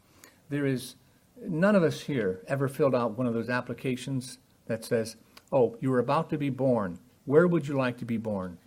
[0.49, 0.95] There is
[1.41, 5.15] none of us here ever filled out one of those applications that says,
[5.53, 6.99] "Oh, you were about to be born.
[7.23, 8.57] Where would you like to be born?"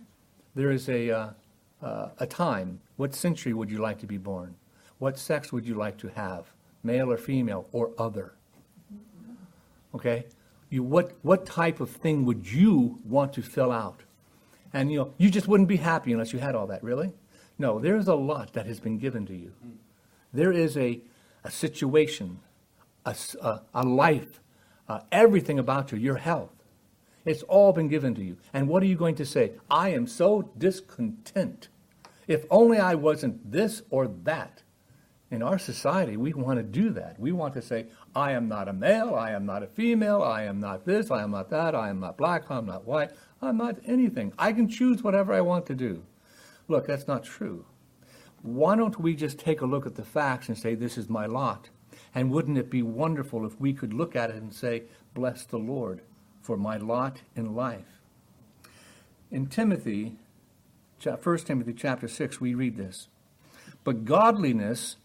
[0.55, 1.29] There is a uh,
[1.83, 2.79] uh, a time.
[2.97, 4.55] What century would you like to be born?
[4.97, 6.51] What sex would you like to have?
[6.81, 8.33] Male or female or other?
[9.93, 10.25] Okay?
[10.71, 14.01] You, what, what type of thing would you want to fill out?
[14.73, 17.11] And you know, you just wouldn't be happy unless you had all that, really?
[17.61, 19.53] No, there's a lot that has been given to you.
[20.33, 20.99] There is a,
[21.43, 22.39] a situation,
[23.05, 24.41] a, a, a life,
[24.89, 26.55] uh, everything about you, your health.
[27.23, 28.37] It's all been given to you.
[28.51, 29.51] And what are you going to say?
[29.69, 31.67] I am so discontent.
[32.27, 34.63] If only I wasn't this or that
[35.29, 37.19] in our society, we want to do that.
[37.19, 40.45] We want to say, I am not a male, I am not a female, I
[40.45, 43.57] am not this, I am not that, I am not black, I'm not white, I'm
[43.57, 44.33] not anything.
[44.39, 46.01] I can choose whatever I want to do.
[46.71, 47.65] Look, that's not true.
[48.43, 51.25] Why don't we just take a look at the facts and say, This is my
[51.25, 51.69] lot?
[52.15, 55.57] And wouldn't it be wonderful if we could look at it and say, Bless the
[55.59, 55.99] Lord
[56.41, 57.99] for my lot in life?
[59.29, 60.15] In Timothy,
[61.03, 63.09] 1 Timothy chapter 6, we read this.
[63.83, 64.95] But godliness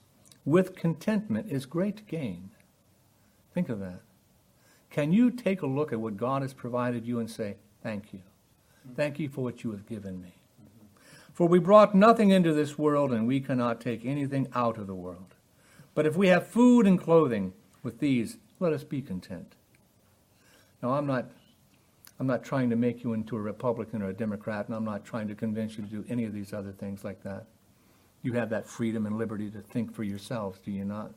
[0.44, 2.50] with contentment is great gain.
[3.52, 4.02] Think of that.
[4.88, 8.20] Can you take a look at what God has provided you and say, Thank you.
[8.94, 10.36] Thank you for what you have given me.
[11.36, 14.94] For we brought nothing into this world, and we cannot take anything out of the
[14.94, 15.34] world.
[15.94, 19.52] But if we have food and clothing, with these, let us be content.
[20.82, 21.26] Now, I'm not,
[22.18, 25.04] I'm not trying to make you into a Republican or a Democrat, and I'm not
[25.04, 27.44] trying to convince you to do any of these other things like that.
[28.22, 31.12] You have that freedom and liberty to think for yourselves, do you not?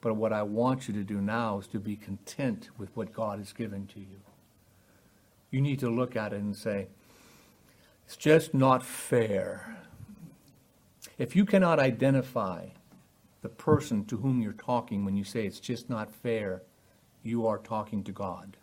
[0.00, 3.38] But what I want you to do now is to be content with what God
[3.38, 4.20] has given to you.
[5.52, 6.88] You need to look at it and say,
[8.04, 9.78] it's just not fair.
[11.18, 12.68] If you cannot identify
[13.42, 16.62] the person to whom you're talking when you say it's just not fair,
[17.22, 18.56] you are talking to God.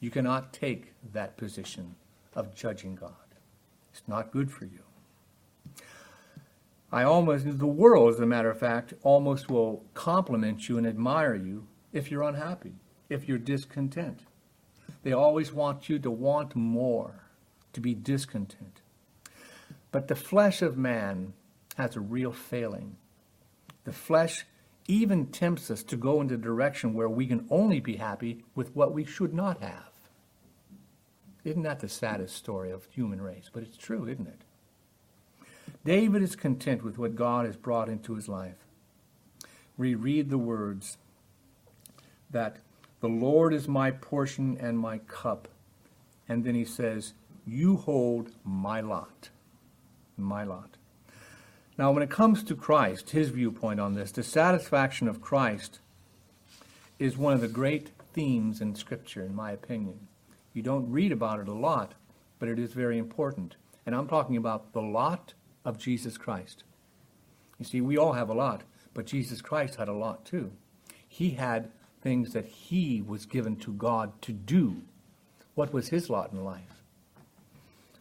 [0.00, 1.94] You cannot take that position
[2.34, 3.12] of judging God.
[3.92, 4.80] It's not good for you.
[6.92, 11.36] I almost, the world, as a matter of fact, almost will compliment you and admire
[11.36, 12.74] you if you're unhappy,
[13.08, 14.20] if you're discontent.
[15.02, 17.26] They always want you to want more,
[17.72, 18.80] to be discontent.
[19.92, 21.32] But the flesh of man
[21.76, 22.96] has a real failing.
[23.84, 24.46] The flesh
[24.86, 28.74] even tempts us to go in the direction where we can only be happy with
[28.74, 29.90] what we should not have.
[31.44, 33.50] Isn't that the saddest story of human race?
[33.52, 34.42] But it's true, isn't it?
[35.84, 38.66] David is content with what God has brought into his life.
[39.78, 40.98] We read the words
[42.30, 42.58] that
[43.00, 45.48] the Lord is my portion and my cup.
[46.28, 47.14] And then he says,
[47.46, 49.30] You hold my lot.
[50.16, 50.76] My lot.
[51.78, 55.80] Now, when it comes to Christ, his viewpoint on this, the satisfaction of Christ
[56.98, 60.08] is one of the great themes in Scripture, in my opinion.
[60.52, 61.94] You don't read about it a lot,
[62.38, 63.56] but it is very important.
[63.86, 65.32] And I'm talking about the lot
[65.64, 66.64] of Jesus Christ.
[67.58, 70.52] You see, we all have a lot, but Jesus Christ had a lot too.
[71.08, 71.70] He had
[72.02, 74.82] things that he was given to God to do.
[75.54, 76.79] What was his lot in life?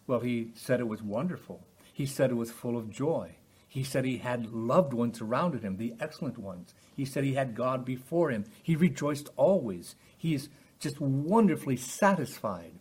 [0.10, 1.62] Well, he said it was wonderful.
[1.94, 3.36] He said it was full of joy.
[3.68, 6.74] He said he had loved ones surrounded him, the excellent ones.
[6.98, 8.46] He said he had God before him.
[8.64, 9.96] He rejoiced always.
[10.18, 12.72] He is just wonderfully satisfied.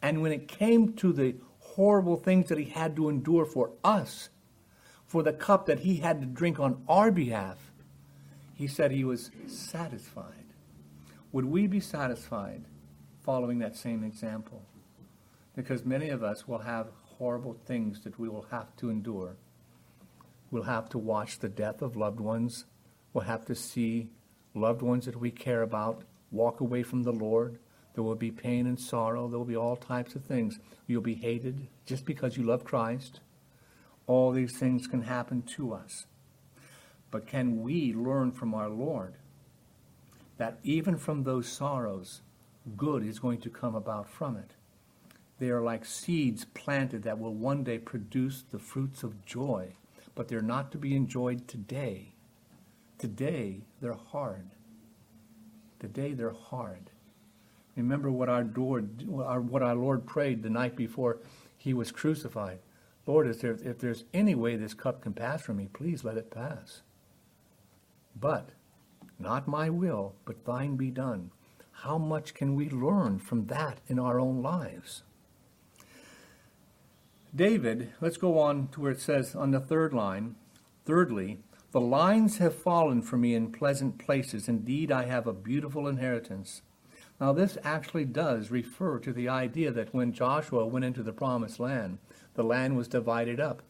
[0.00, 4.30] And when it came to the horrible things that he had to endure for us,
[5.06, 7.58] for the cup that he had to drink on our behalf,
[8.54, 10.46] he said he was satisfied.
[11.30, 12.64] Would we be satisfied
[13.22, 14.62] following that same example?
[15.56, 16.88] Because many of us will have
[17.18, 19.36] horrible things that we will have to endure.
[20.50, 22.64] We'll have to watch the death of loved ones.
[23.12, 24.10] We'll have to see
[24.54, 27.58] loved ones that we care about walk away from the Lord.
[27.94, 29.28] There will be pain and sorrow.
[29.28, 30.58] There will be all types of things.
[30.86, 33.20] You'll be hated just because you love Christ.
[34.06, 36.06] All these things can happen to us.
[37.10, 39.14] But can we learn from our Lord
[40.36, 42.20] that even from those sorrows,
[42.76, 44.50] good is going to come about from it?
[45.38, 49.74] They are like seeds planted that will one day produce the fruits of joy,
[50.14, 52.14] but they're not to be enjoyed today.
[52.98, 54.50] Today, they're hard.
[55.80, 56.90] Today, they're hard.
[57.76, 61.18] Remember what our Lord, what our Lord prayed the night before
[61.58, 62.60] he was crucified.
[63.06, 66.30] Lord, there, if there's any way this cup can pass from me, please let it
[66.30, 66.82] pass.
[68.18, 68.50] But
[69.18, 71.32] not my will, but thine be done.
[71.72, 75.02] How much can we learn from that in our own lives?
[77.34, 80.36] David, let's go on to where it says on the third line,
[80.84, 81.40] thirdly,
[81.72, 84.48] the lines have fallen for me in pleasant places.
[84.48, 86.62] Indeed, I have a beautiful inheritance.
[87.20, 91.58] Now, this actually does refer to the idea that when Joshua went into the promised
[91.58, 91.98] land,
[92.34, 93.62] the land was divided up.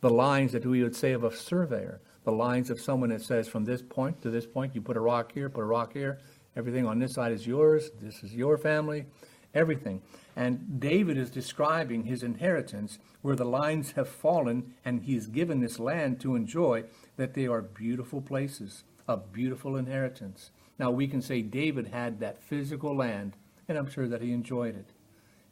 [0.00, 3.48] The lines that we would say of a surveyor, the lines of someone that says
[3.48, 6.20] from this point to this point, you put a rock here, put a rock here,
[6.56, 9.06] everything on this side is yours, this is your family,
[9.54, 10.00] everything.
[10.38, 15.58] And David is describing his inheritance where the lines have fallen and he is given
[15.58, 16.84] this land to enjoy,
[17.16, 20.52] that they are beautiful places, a beautiful inheritance.
[20.78, 24.76] Now, we can say David had that physical land, and I'm sure that he enjoyed
[24.76, 24.90] it.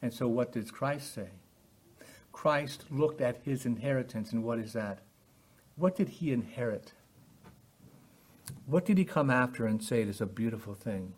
[0.00, 1.30] And so, what does Christ say?
[2.30, 5.00] Christ looked at his inheritance, and what is that?
[5.74, 6.92] What did he inherit?
[8.66, 11.14] What did he come after and say it is a beautiful thing?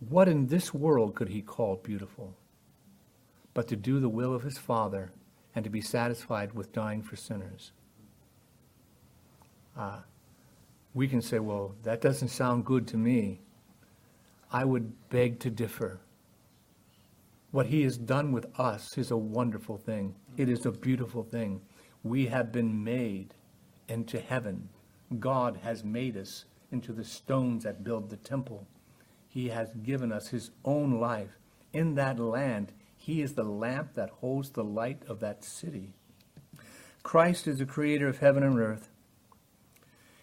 [0.00, 2.36] What in this world could he call beautiful?
[3.54, 5.12] But to do the will of his Father
[5.54, 7.72] and to be satisfied with dying for sinners.
[9.76, 10.00] Uh,
[10.94, 13.40] we can say, well, that doesn't sound good to me.
[14.52, 16.00] I would beg to differ.
[17.50, 20.14] What he has done with us is a wonderful thing.
[20.36, 21.60] It is a beautiful thing.
[22.02, 23.34] We have been made
[23.88, 24.68] into heaven.
[25.18, 28.66] God has made us into the stones that build the temple.
[29.28, 31.38] He has given us his own life.
[31.72, 35.92] In that land, he is the lamp that holds the light of that city.
[37.02, 38.88] Christ is the creator of heaven and earth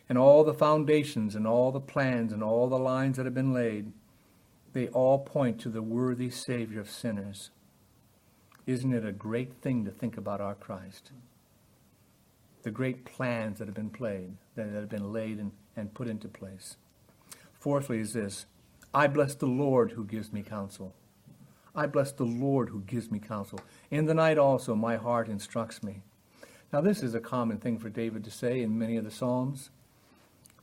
[0.08, 3.54] and all the foundations and all the plans and all the lines that have been
[3.54, 3.92] laid,
[4.74, 7.50] they all point to the worthy Savior of sinners.
[8.68, 11.12] Isn't it a great thing to think about our Christ?
[12.64, 16.28] The great plans that have been played, that have been laid and, and put into
[16.28, 16.78] place.
[17.54, 18.46] Fourthly, is this
[18.96, 20.96] I bless the Lord who gives me counsel.
[21.76, 23.60] I bless the Lord who gives me counsel.
[23.92, 26.02] In the night also, my heart instructs me.
[26.72, 29.70] Now, this is a common thing for David to say in many of the Psalms.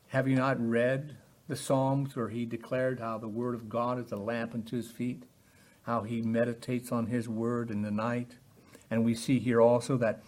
[0.08, 4.10] Have you not read the Psalms where he declared how the Word of God is
[4.12, 5.24] a lamp unto his feet,
[5.82, 8.36] how he meditates on his Word in the night?
[8.90, 10.22] And we see here also that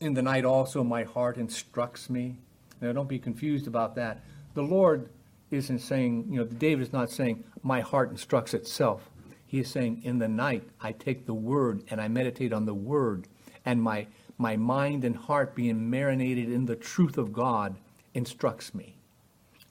[0.00, 2.36] In the night also my heart instructs me.
[2.80, 4.24] Now don't be confused about that.
[4.54, 5.10] The Lord
[5.52, 9.10] isn't saying, you know, David is not saying, my heart instructs itself.
[9.46, 12.74] He is saying, in the night I take the word and I meditate on the
[12.74, 13.28] word,
[13.64, 14.06] and my,
[14.38, 17.76] my mind and heart being marinated in the truth of God
[18.14, 18.96] instructs me.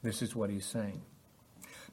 [0.03, 1.01] This is what he's saying.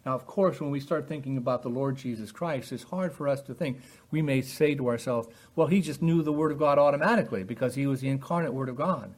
[0.07, 3.29] Now, of course, when we start thinking about the Lord Jesus Christ, it's hard for
[3.29, 3.81] us to think.
[4.11, 7.75] We may say to ourselves, well, he just knew the Word of God automatically because
[7.75, 9.15] he was the incarnate Word of God.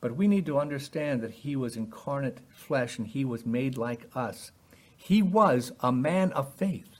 [0.00, 4.06] But we need to understand that he was incarnate flesh and he was made like
[4.14, 4.52] us.
[4.96, 6.98] He was a man of faith.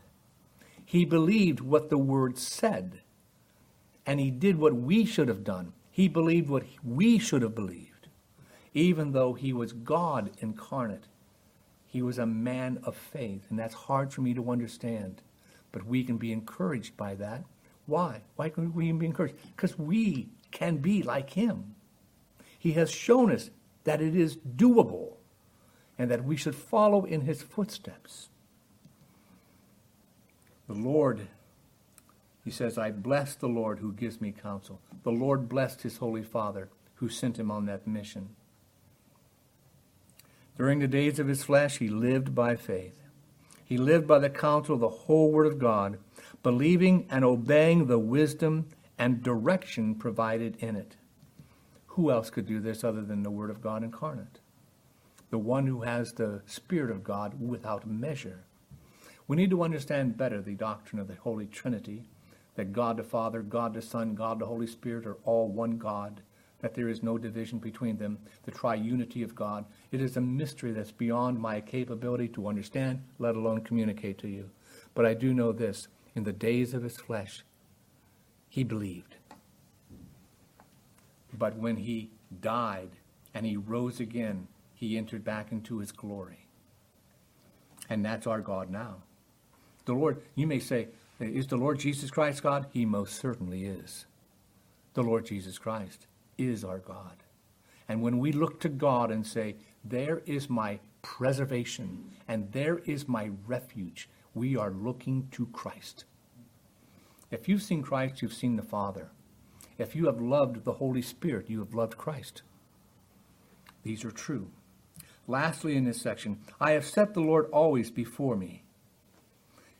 [0.85, 3.03] He believed what the Word said,
[4.07, 5.75] and he did what we should have done.
[5.91, 8.09] He believed what we should have believed,
[8.73, 11.05] even though he was God incarnate.
[11.87, 15.21] He was a man of faith, and that's hard for me to understand.
[15.73, 17.45] But we can be encouraged by that.
[17.87, 18.23] Why?
[18.37, 19.37] Why can we be encouraged?
[19.55, 21.75] Because we can be like him.
[22.59, 23.51] He has shown us
[23.85, 25.15] that it is doable
[25.97, 28.29] and that we should follow in his footsteps.
[30.67, 31.29] The Lord,
[32.45, 34.81] he says, I bless the Lord who gives me counsel.
[35.03, 38.31] The Lord blessed his Holy Father who sent him on that mission.
[40.57, 43.01] During the days of his flesh, he lived by faith.
[43.65, 45.99] He lived by the counsel of the whole Word of God,
[46.43, 48.67] believing and obeying the wisdom
[48.99, 50.97] and direction provided in it.
[51.99, 54.39] Who else could do this other than the Word of God incarnate?
[55.31, 58.45] The one who has the Spirit of God without measure.
[59.27, 62.05] We need to understand better the doctrine of the Holy Trinity,
[62.55, 66.21] that God the Father, God the Son, God the Holy Spirit are all one God
[66.61, 69.65] that there is no division between them, the triunity of God.
[69.91, 74.51] It is a mystery that's beyond my capability to understand, let alone communicate to you.
[74.95, 77.43] But I do know this in the days of his flesh,
[78.49, 79.17] he believed.
[81.39, 82.11] But when he
[82.41, 82.91] died
[83.35, 86.47] and he rose again, he entered back into his glory.
[87.89, 88.97] And that's our God now.
[89.85, 90.89] The Lord, you may say,
[91.21, 92.67] is the Lord Jesus Christ God?
[92.71, 94.07] He most certainly is.
[94.95, 97.23] The Lord Jesus Christ is our God.
[97.89, 103.09] And when we look to God and say, There is my preservation and there is
[103.09, 106.05] my refuge, we are looking to Christ.
[107.31, 109.11] If you've seen Christ, you've seen the Father.
[109.79, 112.43] If you have loved the Holy Spirit, you have loved Christ.
[113.85, 114.51] These are true.
[115.29, 118.65] Lastly, in this section, I have set the Lord always before me.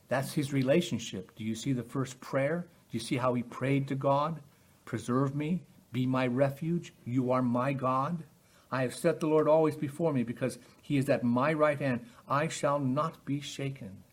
[0.07, 1.35] That's his relationship.
[1.35, 2.67] Do you see the first prayer?
[2.91, 4.39] Do you see how he prayed to God?
[4.85, 6.93] Preserve me, be my refuge.
[7.05, 8.23] You are my God.
[8.71, 12.05] I have set the Lord always before me because he is at my right hand.
[12.27, 14.03] I shall not be shaken.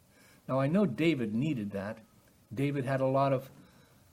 [0.49, 1.99] Now, I know David needed that.
[2.55, 3.51] David had a lot of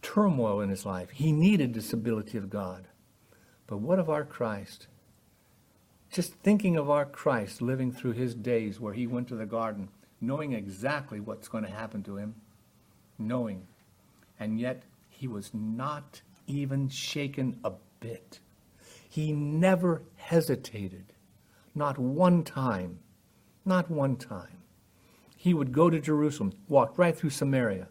[0.04, 1.10] turmoil in his life.
[1.10, 2.88] He needed the stability of God.
[3.66, 4.86] But what of our Christ?
[6.12, 9.90] Just thinking of our Christ living through his days where he went to the garden,
[10.22, 12.36] knowing exactly what's going to happen to him,
[13.18, 13.66] knowing.
[14.40, 18.40] And yet he was not even shaken a bit.
[19.10, 21.14] He never hesitated,
[21.74, 23.00] not one time,
[23.66, 24.60] not one time.
[25.38, 27.88] He would go to Jerusalem, walk right through Samaria.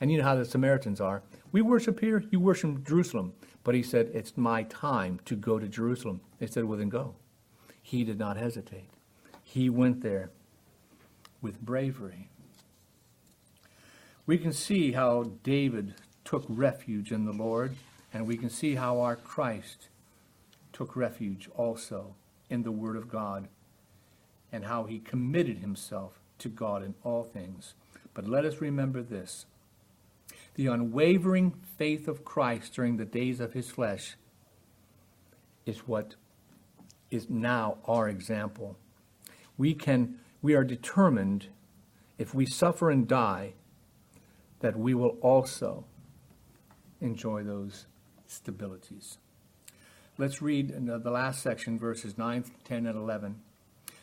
[0.00, 1.22] And you know how the Samaritans are.
[1.50, 3.32] We worship here, you worship Jerusalem.
[3.64, 6.20] But he said, It's my time to go to Jerusalem.
[6.38, 7.14] They said, Well, then go.
[7.82, 8.90] He did not hesitate.
[9.42, 10.30] He went there
[11.40, 12.28] with bravery.
[14.26, 15.94] We can see how David
[16.24, 17.76] took refuge in the Lord.
[18.12, 19.88] And we can see how our Christ
[20.72, 22.14] took refuge also
[22.48, 23.48] in the Word of God
[24.50, 27.74] and how he committed himself to God in all things.
[28.14, 29.46] But let us remember this
[30.58, 34.16] the unwavering faith of Christ during the days of his flesh
[35.64, 36.16] is what
[37.12, 38.76] is now our example.
[39.56, 41.46] We can we are determined
[42.18, 43.54] if we suffer and die
[44.58, 45.84] that we will also
[47.00, 47.86] enjoy those
[48.28, 49.18] stabilities.
[50.18, 53.40] Let's read the last section, verses 9, 10, and 11.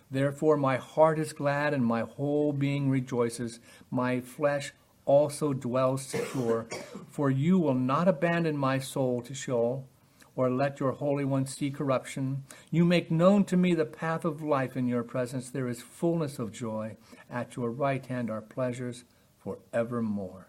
[0.10, 3.60] Therefore, my heart is glad and my whole being rejoices.
[3.92, 4.72] My flesh
[5.06, 6.68] also dwells secure.
[7.10, 9.88] For you will not abandon my soul to Sheol,
[10.36, 12.44] or let your Holy One see corruption.
[12.70, 15.50] You make known to me the path of life in your presence.
[15.50, 16.98] There is fullness of joy.
[17.30, 19.06] At your right hand are pleasures
[19.40, 20.48] forevermore.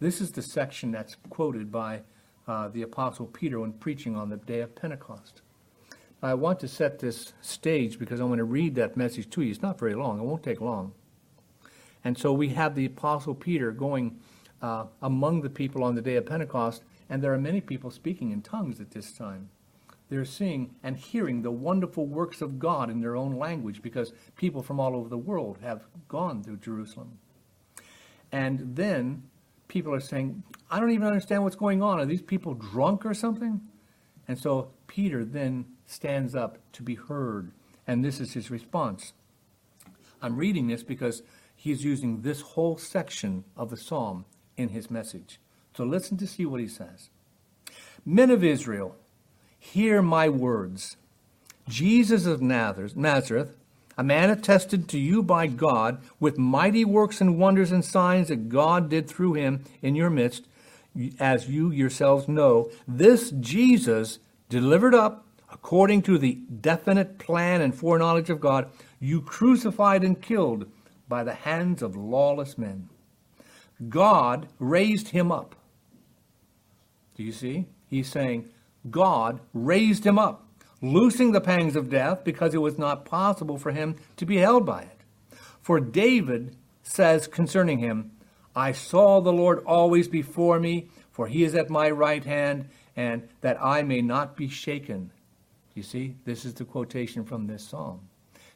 [0.00, 2.02] This is the section that's quoted by
[2.46, 5.42] uh, the Apostle Peter when preaching on the day of Pentecost.
[6.22, 9.50] I want to set this stage because I'm going to read that message to you.
[9.50, 10.92] It's not very long, it won't take long.
[12.04, 14.20] And so we have the Apostle Peter going
[14.62, 18.30] uh, among the people on the day of Pentecost, And there are many people speaking
[18.30, 19.50] in tongues at this time.
[20.08, 24.62] They're seeing and hearing the wonderful works of God in their own language because people
[24.62, 27.18] from all over the world have gone through Jerusalem.
[28.30, 29.24] And then
[29.68, 31.98] people are saying, I don't even understand what's going on.
[31.98, 33.60] Are these people drunk or something?
[34.28, 37.52] And so Peter then stands up to be heard.
[37.86, 39.12] And this is his response.
[40.22, 41.22] I'm reading this because
[41.64, 45.40] he's using this whole section of the psalm in his message.
[45.74, 47.08] So listen to see what he says.
[48.04, 48.96] Men of Israel,
[49.58, 50.98] hear my words.
[51.66, 53.56] Jesus of Nazareth,
[53.96, 58.50] a man attested to you by God with mighty works and wonders and signs that
[58.50, 60.46] God did through him in your midst,
[61.18, 64.18] as you yourselves know, this Jesus
[64.50, 70.70] delivered up according to the definite plan and foreknowledge of God, you crucified and killed
[71.08, 72.88] by the hands of lawless men.
[73.88, 75.56] God raised him up
[77.14, 77.66] do you see?
[77.88, 78.48] He's saying
[78.90, 80.46] God raised him up,
[80.82, 84.66] loosing the pangs of death because it was not possible for him to be held
[84.66, 85.38] by it.
[85.60, 88.10] For David says concerning him,
[88.54, 93.28] I saw the Lord always before me, for he is at my right hand, and
[93.40, 95.10] that I may not be shaken.
[95.74, 98.08] You see, this is the quotation from this psalm.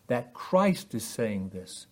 [0.07, 1.87] That Christ is saying this.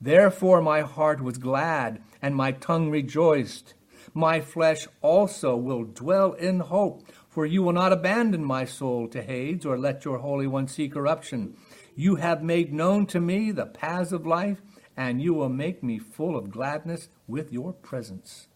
[0.00, 3.74] Therefore my heart was glad, and my tongue rejoiced
[4.16, 9.22] my flesh also will dwell in hope, for you will not abandon my soul to
[9.22, 11.56] Hades or let your Holy One see corruption.
[11.96, 14.62] You have made known to me the paths of life,
[14.96, 18.46] and you will make me full of gladness with your presence.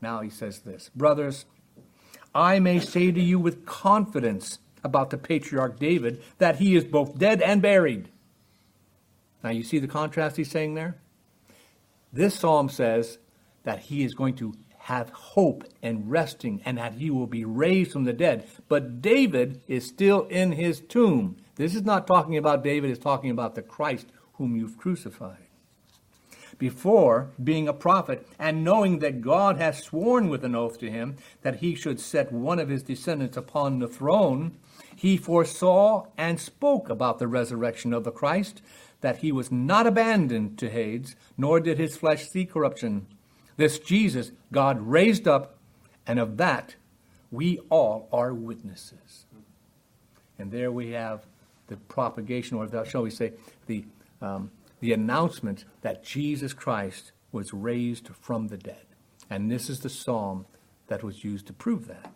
[0.00, 1.44] Now he says this Brothers,
[2.34, 7.18] I may say to you with confidence about the patriarch David that he is both
[7.18, 8.10] dead and buried.
[9.46, 10.96] Now you see the contrast he's saying there?
[12.12, 13.18] This psalm says
[13.62, 17.92] that he is going to have hope and resting and that he will be raised
[17.92, 18.44] from the dead.
[18.66, 21.36] But David is still in his tomb.
[21.54, 25.46] This is not talking about David, it's talking about the Christ whom you've crucified.
[26.58, 31.18] Before being a prophet and knowing that God has sworn with an oath to him
[31.42, 34.56] that he should set one of his descendants upon the throne,
[34.96, 38.62] he foresaw and spoke about the resurrection of the Christ,
[39.00, 43.06] that he was not abandoned to Hades, nor did his flesh see corruption.
[43.56, 45.58] This Jesus God raised up,
[46.06, 46.76] and of that
[47.30, 49.26] we all are witnesses.
[50.38, 51.26] And there we have
[51.66, 53.32] the propagation, or shall we say,
[53.66, 53.84] the,
[54.20, 58.86] um, the announcement that Jesus Christ was raised from the dead.
[59.28, 60.46] And this is the psalm
[60.86, 62.12] that was used to prove that.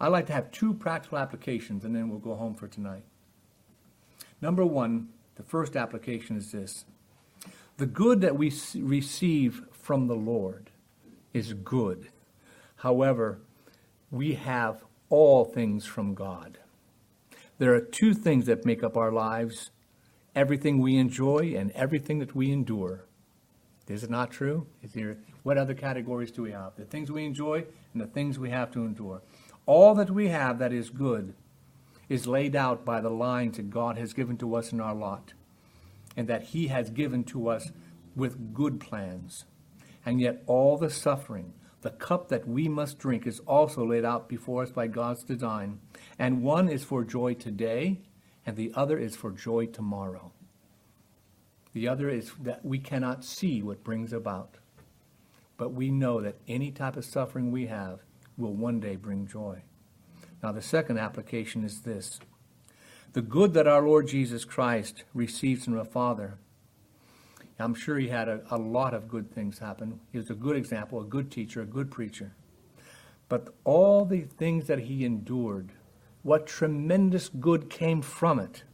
[0.00, 3.04] I'd like to have two practical applications, and then we'll go home for tonight.
[4.40, 6.84] Number one, the first application is this
[7.76, 10.70] the good that we receive from the Lord
[11.32, 12.08] is good.
[12.76, 13.40] However,
[14.10, 16.58] we have all things from God.
[17.58, 19.70] There are two things that make up our lives
[20.34, 23.04] everything we enjoy and everything that we endure.
[23.86, 24.66] Is it not true?
[24.82, 26.74] Is there, what other categories do we have?
[26.76, 29.22] The things we enjoy and the things we have to endure.
[29.66, 31.34] All that we have that is good
[32.08, 35.32] is laid out by the lines that God has given to us in our lot
[36.16, 37.70] and that He has given to us
[38.14, 39.44] with good plans.
[40.06, 44.28] And yet, all the suffering, the cup that we must drink, is also laid out
[44.28, 45.80] before us by God's design.
[46.18, 48.02] And one is for joy today,
[48.46, 50.32] and the other is for joy tomorrow.
[51.72, 54.58] The other is that we cannot see what brings about.
[55.56, 58.00] But we know that any type of suffering we have
[58.36, 59.62] will one day bring joy.
[60.44, 62.20] Now, the second application is this
[63.14, 66.36] the good that our Lord Jesus Christ receives from the Father
[67.58, 70.00] I'm sure he had a, a lot of good things happen.
[70.12, 72.34] He was a good example, a good teacher, a good preacher.
[73.30, 75.70] But all the things that he endured,
[76.22, 78.64] what tremendous good came from it.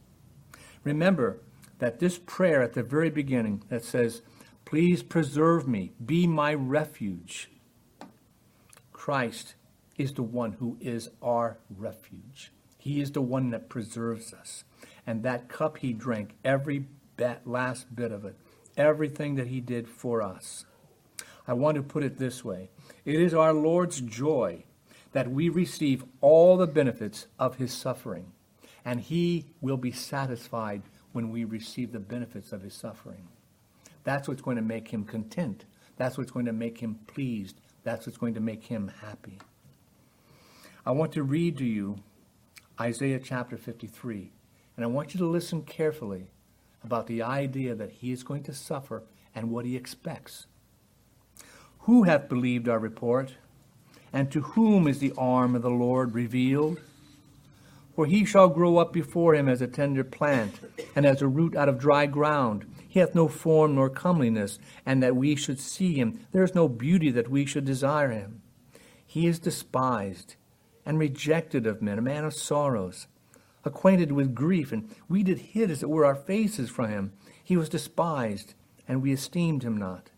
[0.83, 1.39] Remember
[1.79, 4.23] that this prayer at the very beginning that says,
[4.65, 7.49] Please preserve me, be my refuge.
[8.91, 9.55] Christ
[9.97, 12.51] is the one who is our refuge.
[12.77, 14.63] He is the one that preserves us.
[15.05, 16.85] And that cup he drank, every
[17.45, 18.35] last bit of it,
[18.77, 20.65] everything that he did for us.
[21.47, 22.69] I want to put it this way
[23.05, 24.63] it is our Lord's joy
[25.11, 28.31] that we receive all the benefits of his suffering,
[28.85, 30.81] and he will be satisfied
[31.11, 33.27] when we receive the benefits of his suffering.
[34.03, 35.65] That's what's going to make him content.
[35.97, 37.59] That's what's going to make him pleased.
[37.83, 39.39] That's what's going to make him happy.
[40.83, 41.99] I want to read to you
[42.79, 44.31] Isaiah chapter 53,
[44.75, 46.31] and I want you to listen carefully
[46.83, 49.03] about the idea that he is going to suffer
[49.35, 50.47] and what he expects.
[51.81, 53.35] Who hath believed our report?
[54.11, 56.79] And to whom is the arm of the Lord revealed?
[57.95, 60.59] For he shall grow up before him as a tender plant,
[60.95, 62.65] and as a root out of dry ground.
[62.87, 66.25] He hath no form nor comeliness, and that we should see him.
[66.31, 68.41] There is no beauty that we should desire him.
[69.05, 70.37] He is despised
[70.85, 73.07] and rejected of men, a man of sorrows,
[73.63, 77.13] acquainted with grief, and we did hid, as it were, our faces from him.
[77.43, 78.53] He was despised,
[78.87, 80.09] and we esteemed him not.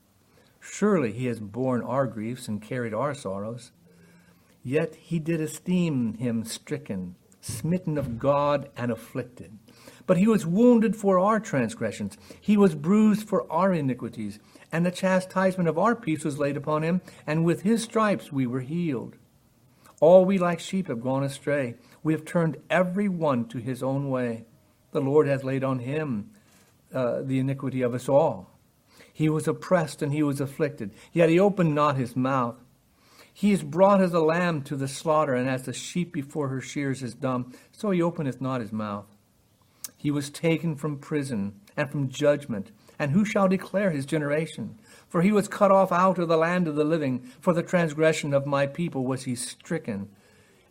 [0.59, 3.71] Surely he has borne our griefs and carried our sorrows.
[4.63, 9.57] Yet he did esteem him stricken, smitten of God, and afflicted.
[10.05, 14.39] But he was wounded for our transgressions, he was bruised for our iniquities,
[14.71, 18.47] and the chastisement of our peace was laid upon him, and with his stripes we
[18.47, 19.17] were healed.
[20.03, 21.75] All we like sheep have gone astray.
[22.03, 24.43] We have turned every one to his own way.
[24.91, 26.29] The Lord has laid on him
[26.93, 28.51] uh, the iniquity of us all.
[29.13, 32.57] He was oppressed and he was afflicted, yet he opened not his mouth.
[33.33, 36.59] He is brought as a lamb to the slaughter, and as the sheep before her
[36.59, 39.05] shears is dumb, so he openeth not his mouth.
[39.95, 44.77] He was taken from prison and from judgment, and who shall declare his generation?
[45.09, 48.33] For he was cut off out of the land of the living, for the transgression
[48.33, 50.09] of my people was he stricken.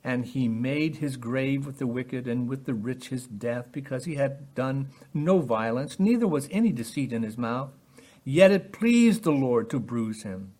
[0.05, 4.05] And he made his grave with the wicked, and with the rich his death, because
[4.05, 7.70] he had done no violence, neither was any deceit in his mouth.
[8.25, 10.55] Yet it pleased the Lord to bruise him.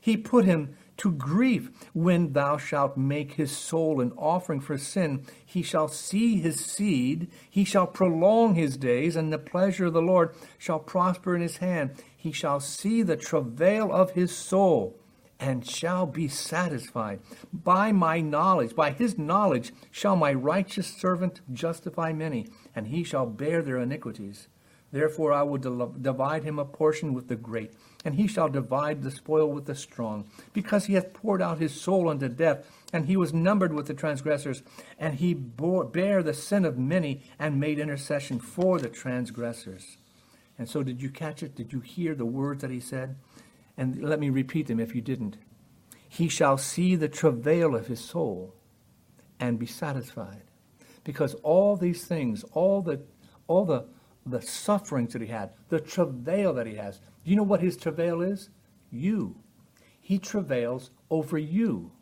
[0.00, 5.24] He put him to grief when thou shalt make his soul an offering for sin.
[5.44, 10.02] He shall see his seed, he shall prolong his days, and the pleasure of the
[10.02, 11.92] Lord shall prosper in his hand.
[12.16, 14.98] He shall see the travail of his soul
[15.40, 17.20] and shall be satisfied.
[17.52, 23.26] By my knowledge, by his knowledge, shall my righteous servant justify many, and he shall
[23.26, 24.48] bear their iniquities.
[24.90, 27.72] Therefore I will divide him a portion with the great,
[28.04, 31.78] and he shall divide the spoil with the strong, because he hath poured out his
[31.78, 34.62] soul unto death, and he was numbered with the transgressors,
[34.98, 39.96] and he bore, bare the sin of many, and made intercession for the transgressors.
[40.58, 41.54] And so, did you catch it?
[41.54, 43.16] Did you hear the words that he said?
[43.76, 45.36] And let me repeat them if you didn't.
[46.08, 48.54] He shall see the travail of his soul
[49.38, 50.42] and be satisfied.
[51.04, 53.02] Because all these things, all the,
[53.46, 53.86] all the
[54.30, 57.00] the sufferings that he had, the travail that he has.
[57.28, 58.48] Do you know what his travail is?
[58.90, 59.36] You.
[60.00, 61.92] He travails over you.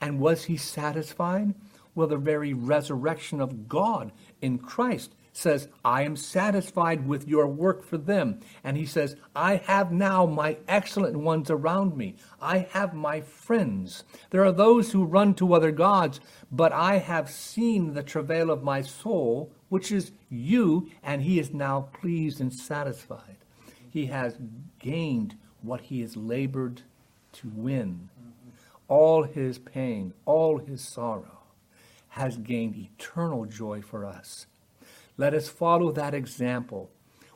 [0.00, 1.54] And was he satisfied?
[1.96, 7.82] Well, the very resurrection of God in Christ says, I am satisfied with your work
[7.82, 8.38] for them.
[8.62, 12.14] And he says, I have now my excellent ones around me.
[12.40, 14.04] I have my friends.
[14.30, 16.20] There are those who run to other gods,
[16.52, 21.52] but I have seen the travail of my soul, which is you, and he is
[21.52, 23.41] now pleased and satisfied.
[23.92, 24.38] He has
[24.78, 26.82] gained what he has labored
[27.34, 28.08] to win.
[28.88, 31.38] All his pain, all his sorrow
[32.08, 34.46] has gained eternal joy for us
[35.16, 36.90] let us follow that example.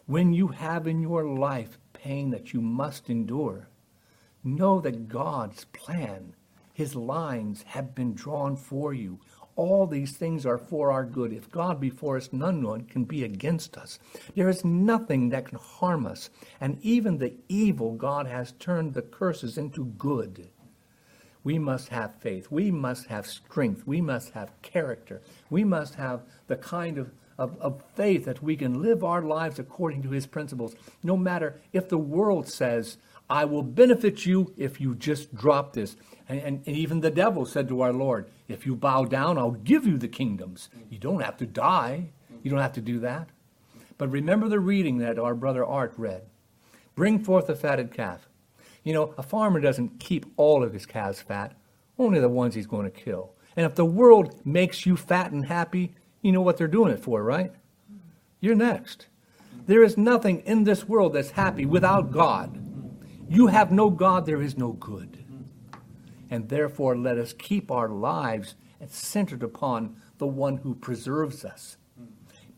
[0.07, 3.69] When you have in your life pain that you must endure,
[4.43, 6.35] know that God's plan,
[6.73, 9.21] his lines have been drawn for you.
[9.57, 11.33] All these things are for our good.
[11.33, 13.99] If God be for us, none one can be against us.
[14.35, 16.31] There is nothing that can harm us.
[16.61, 20.51] And even the evil, God has turned the curses into good.
[21.43, 22.51] We must have faith.
[22.51, 23.87] We must have strength.
[23.87, 25.23] We must have character.
[25.49, 29.59] We must have the kind of of, of faith that we can live our lives
[29.59, 32.97] according to his principles, no matter if the world says,
[33.29, 35.97] I will benefit you if you just drop this.
[36.29, 39.53] And, and, and, even the devil said to our Lord, If you bow down, I'll
[39.53, 40.69] give you the kingdoms.
[40.91, 42.09] You don't have to die.
[42.43, 43.29] You don't have to do that.
[43.99, 46.23] But remember the reading that our brother Art read
[46.95, 48.29] Bring forth a fatted calf.
[48.83, 51.57] You know, a farmer doesn't keep all of his calves fat,
[51.99, 53.35] only the ones he's going to kill.
[53.57, 57.01] And if the world makes you fat and happy, you know what they're doing it
[57.01, 57.53] for, right?
[58.41, 59.07] You're next.
[59.67, 62.63] There is nothing in this world that's happy without God.
[63.29, 65.25] You have no God, there is no good.
[66.31, 68.55] And therefore, let us keep our lives
[68.89, 71.77] centered upon the one who preserves us.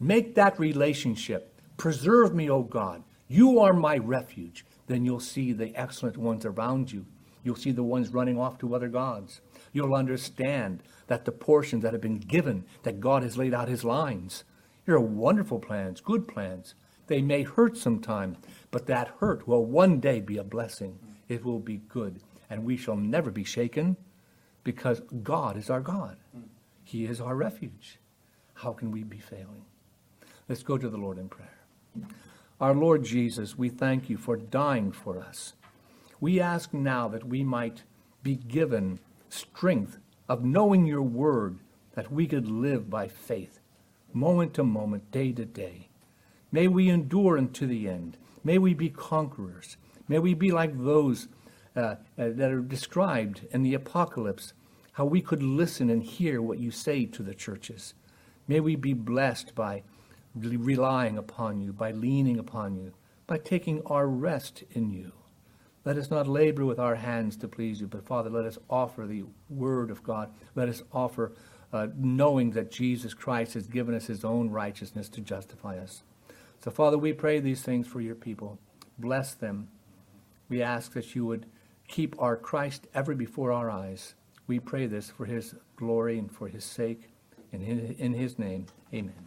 [0.00, 1.60] Make that relationship.
[1.76, 3.02] Preserve me, O God.
[3.28, 4.64] You are my refuge.
[4.86, 7.06] Then you'll see the excellent ones around you.
[7.44, 9.40] You'll see the ones running off to other gods.
[9.72, 13.84] You'll understand that the portions that have been given, that God has laid out his
[13.84, 14.44] lines.
[14.86, 16.74] Here are wonderful plans, good plans.
[17.06, 18.38] They may hurt sometimes,
[18.70, 20.98] but that hurt will one day be a blessing.
[21.28, 22.20] It will be good.
[22.50, 23.96] And we shall never be shaken
[24.64, 26.16] because God is our God.
[26.84, 27.98] He is our refuge.
[28.54, 29.64] How can we be failing?
[30.48, 31.58] Let's go to the Lord in prayer.
[32.60, 35.54] Our Lord Jesus, we thank you for dying for us.
[36.20, 37.84] We ask now that we might
[38.22, 41.58] be given strength of knowing your word
[41.94, 43.60] that we could live by faith,
[44.12, 45.88] moment to moment, day to day.
[46.50, 48.16] May we endure unto the end.
[48.42, 49.76] May we be conquerors.
[50.08, 51.28] May we be like those
[51.78, 54.52] uh, that are described in the apocalypse,
[54.92, 57.94] how we could listen and hear what you say to the churches.
[58.48, 59.82] May we be blessed by
[60.34, 62.92] relying upon you, by leaning upon you,
[63.26, 65.12] by taking our rest in you.
[65.84, 69.06] Let us not labor with our hands to please you, but Father, let us offer
[69.06, 70.30] the word of God.
[70.54, 71.32] Let us offer
[71.72, 76.02] uh, knowing that Jesus Christ has given us his own righteousness to justify us.
[76.60, 78.58] So, Father, we pray these things for your people.
[78.98, 79.68] Bless them.
[80.48, 81.46] We ask that you would
[81.88, 84.14] keep our Christ ever before our eyes.
[84.46, 87.08] We pray this for his glory and for his sake.
[87.52, 89.14] And in his name, amen.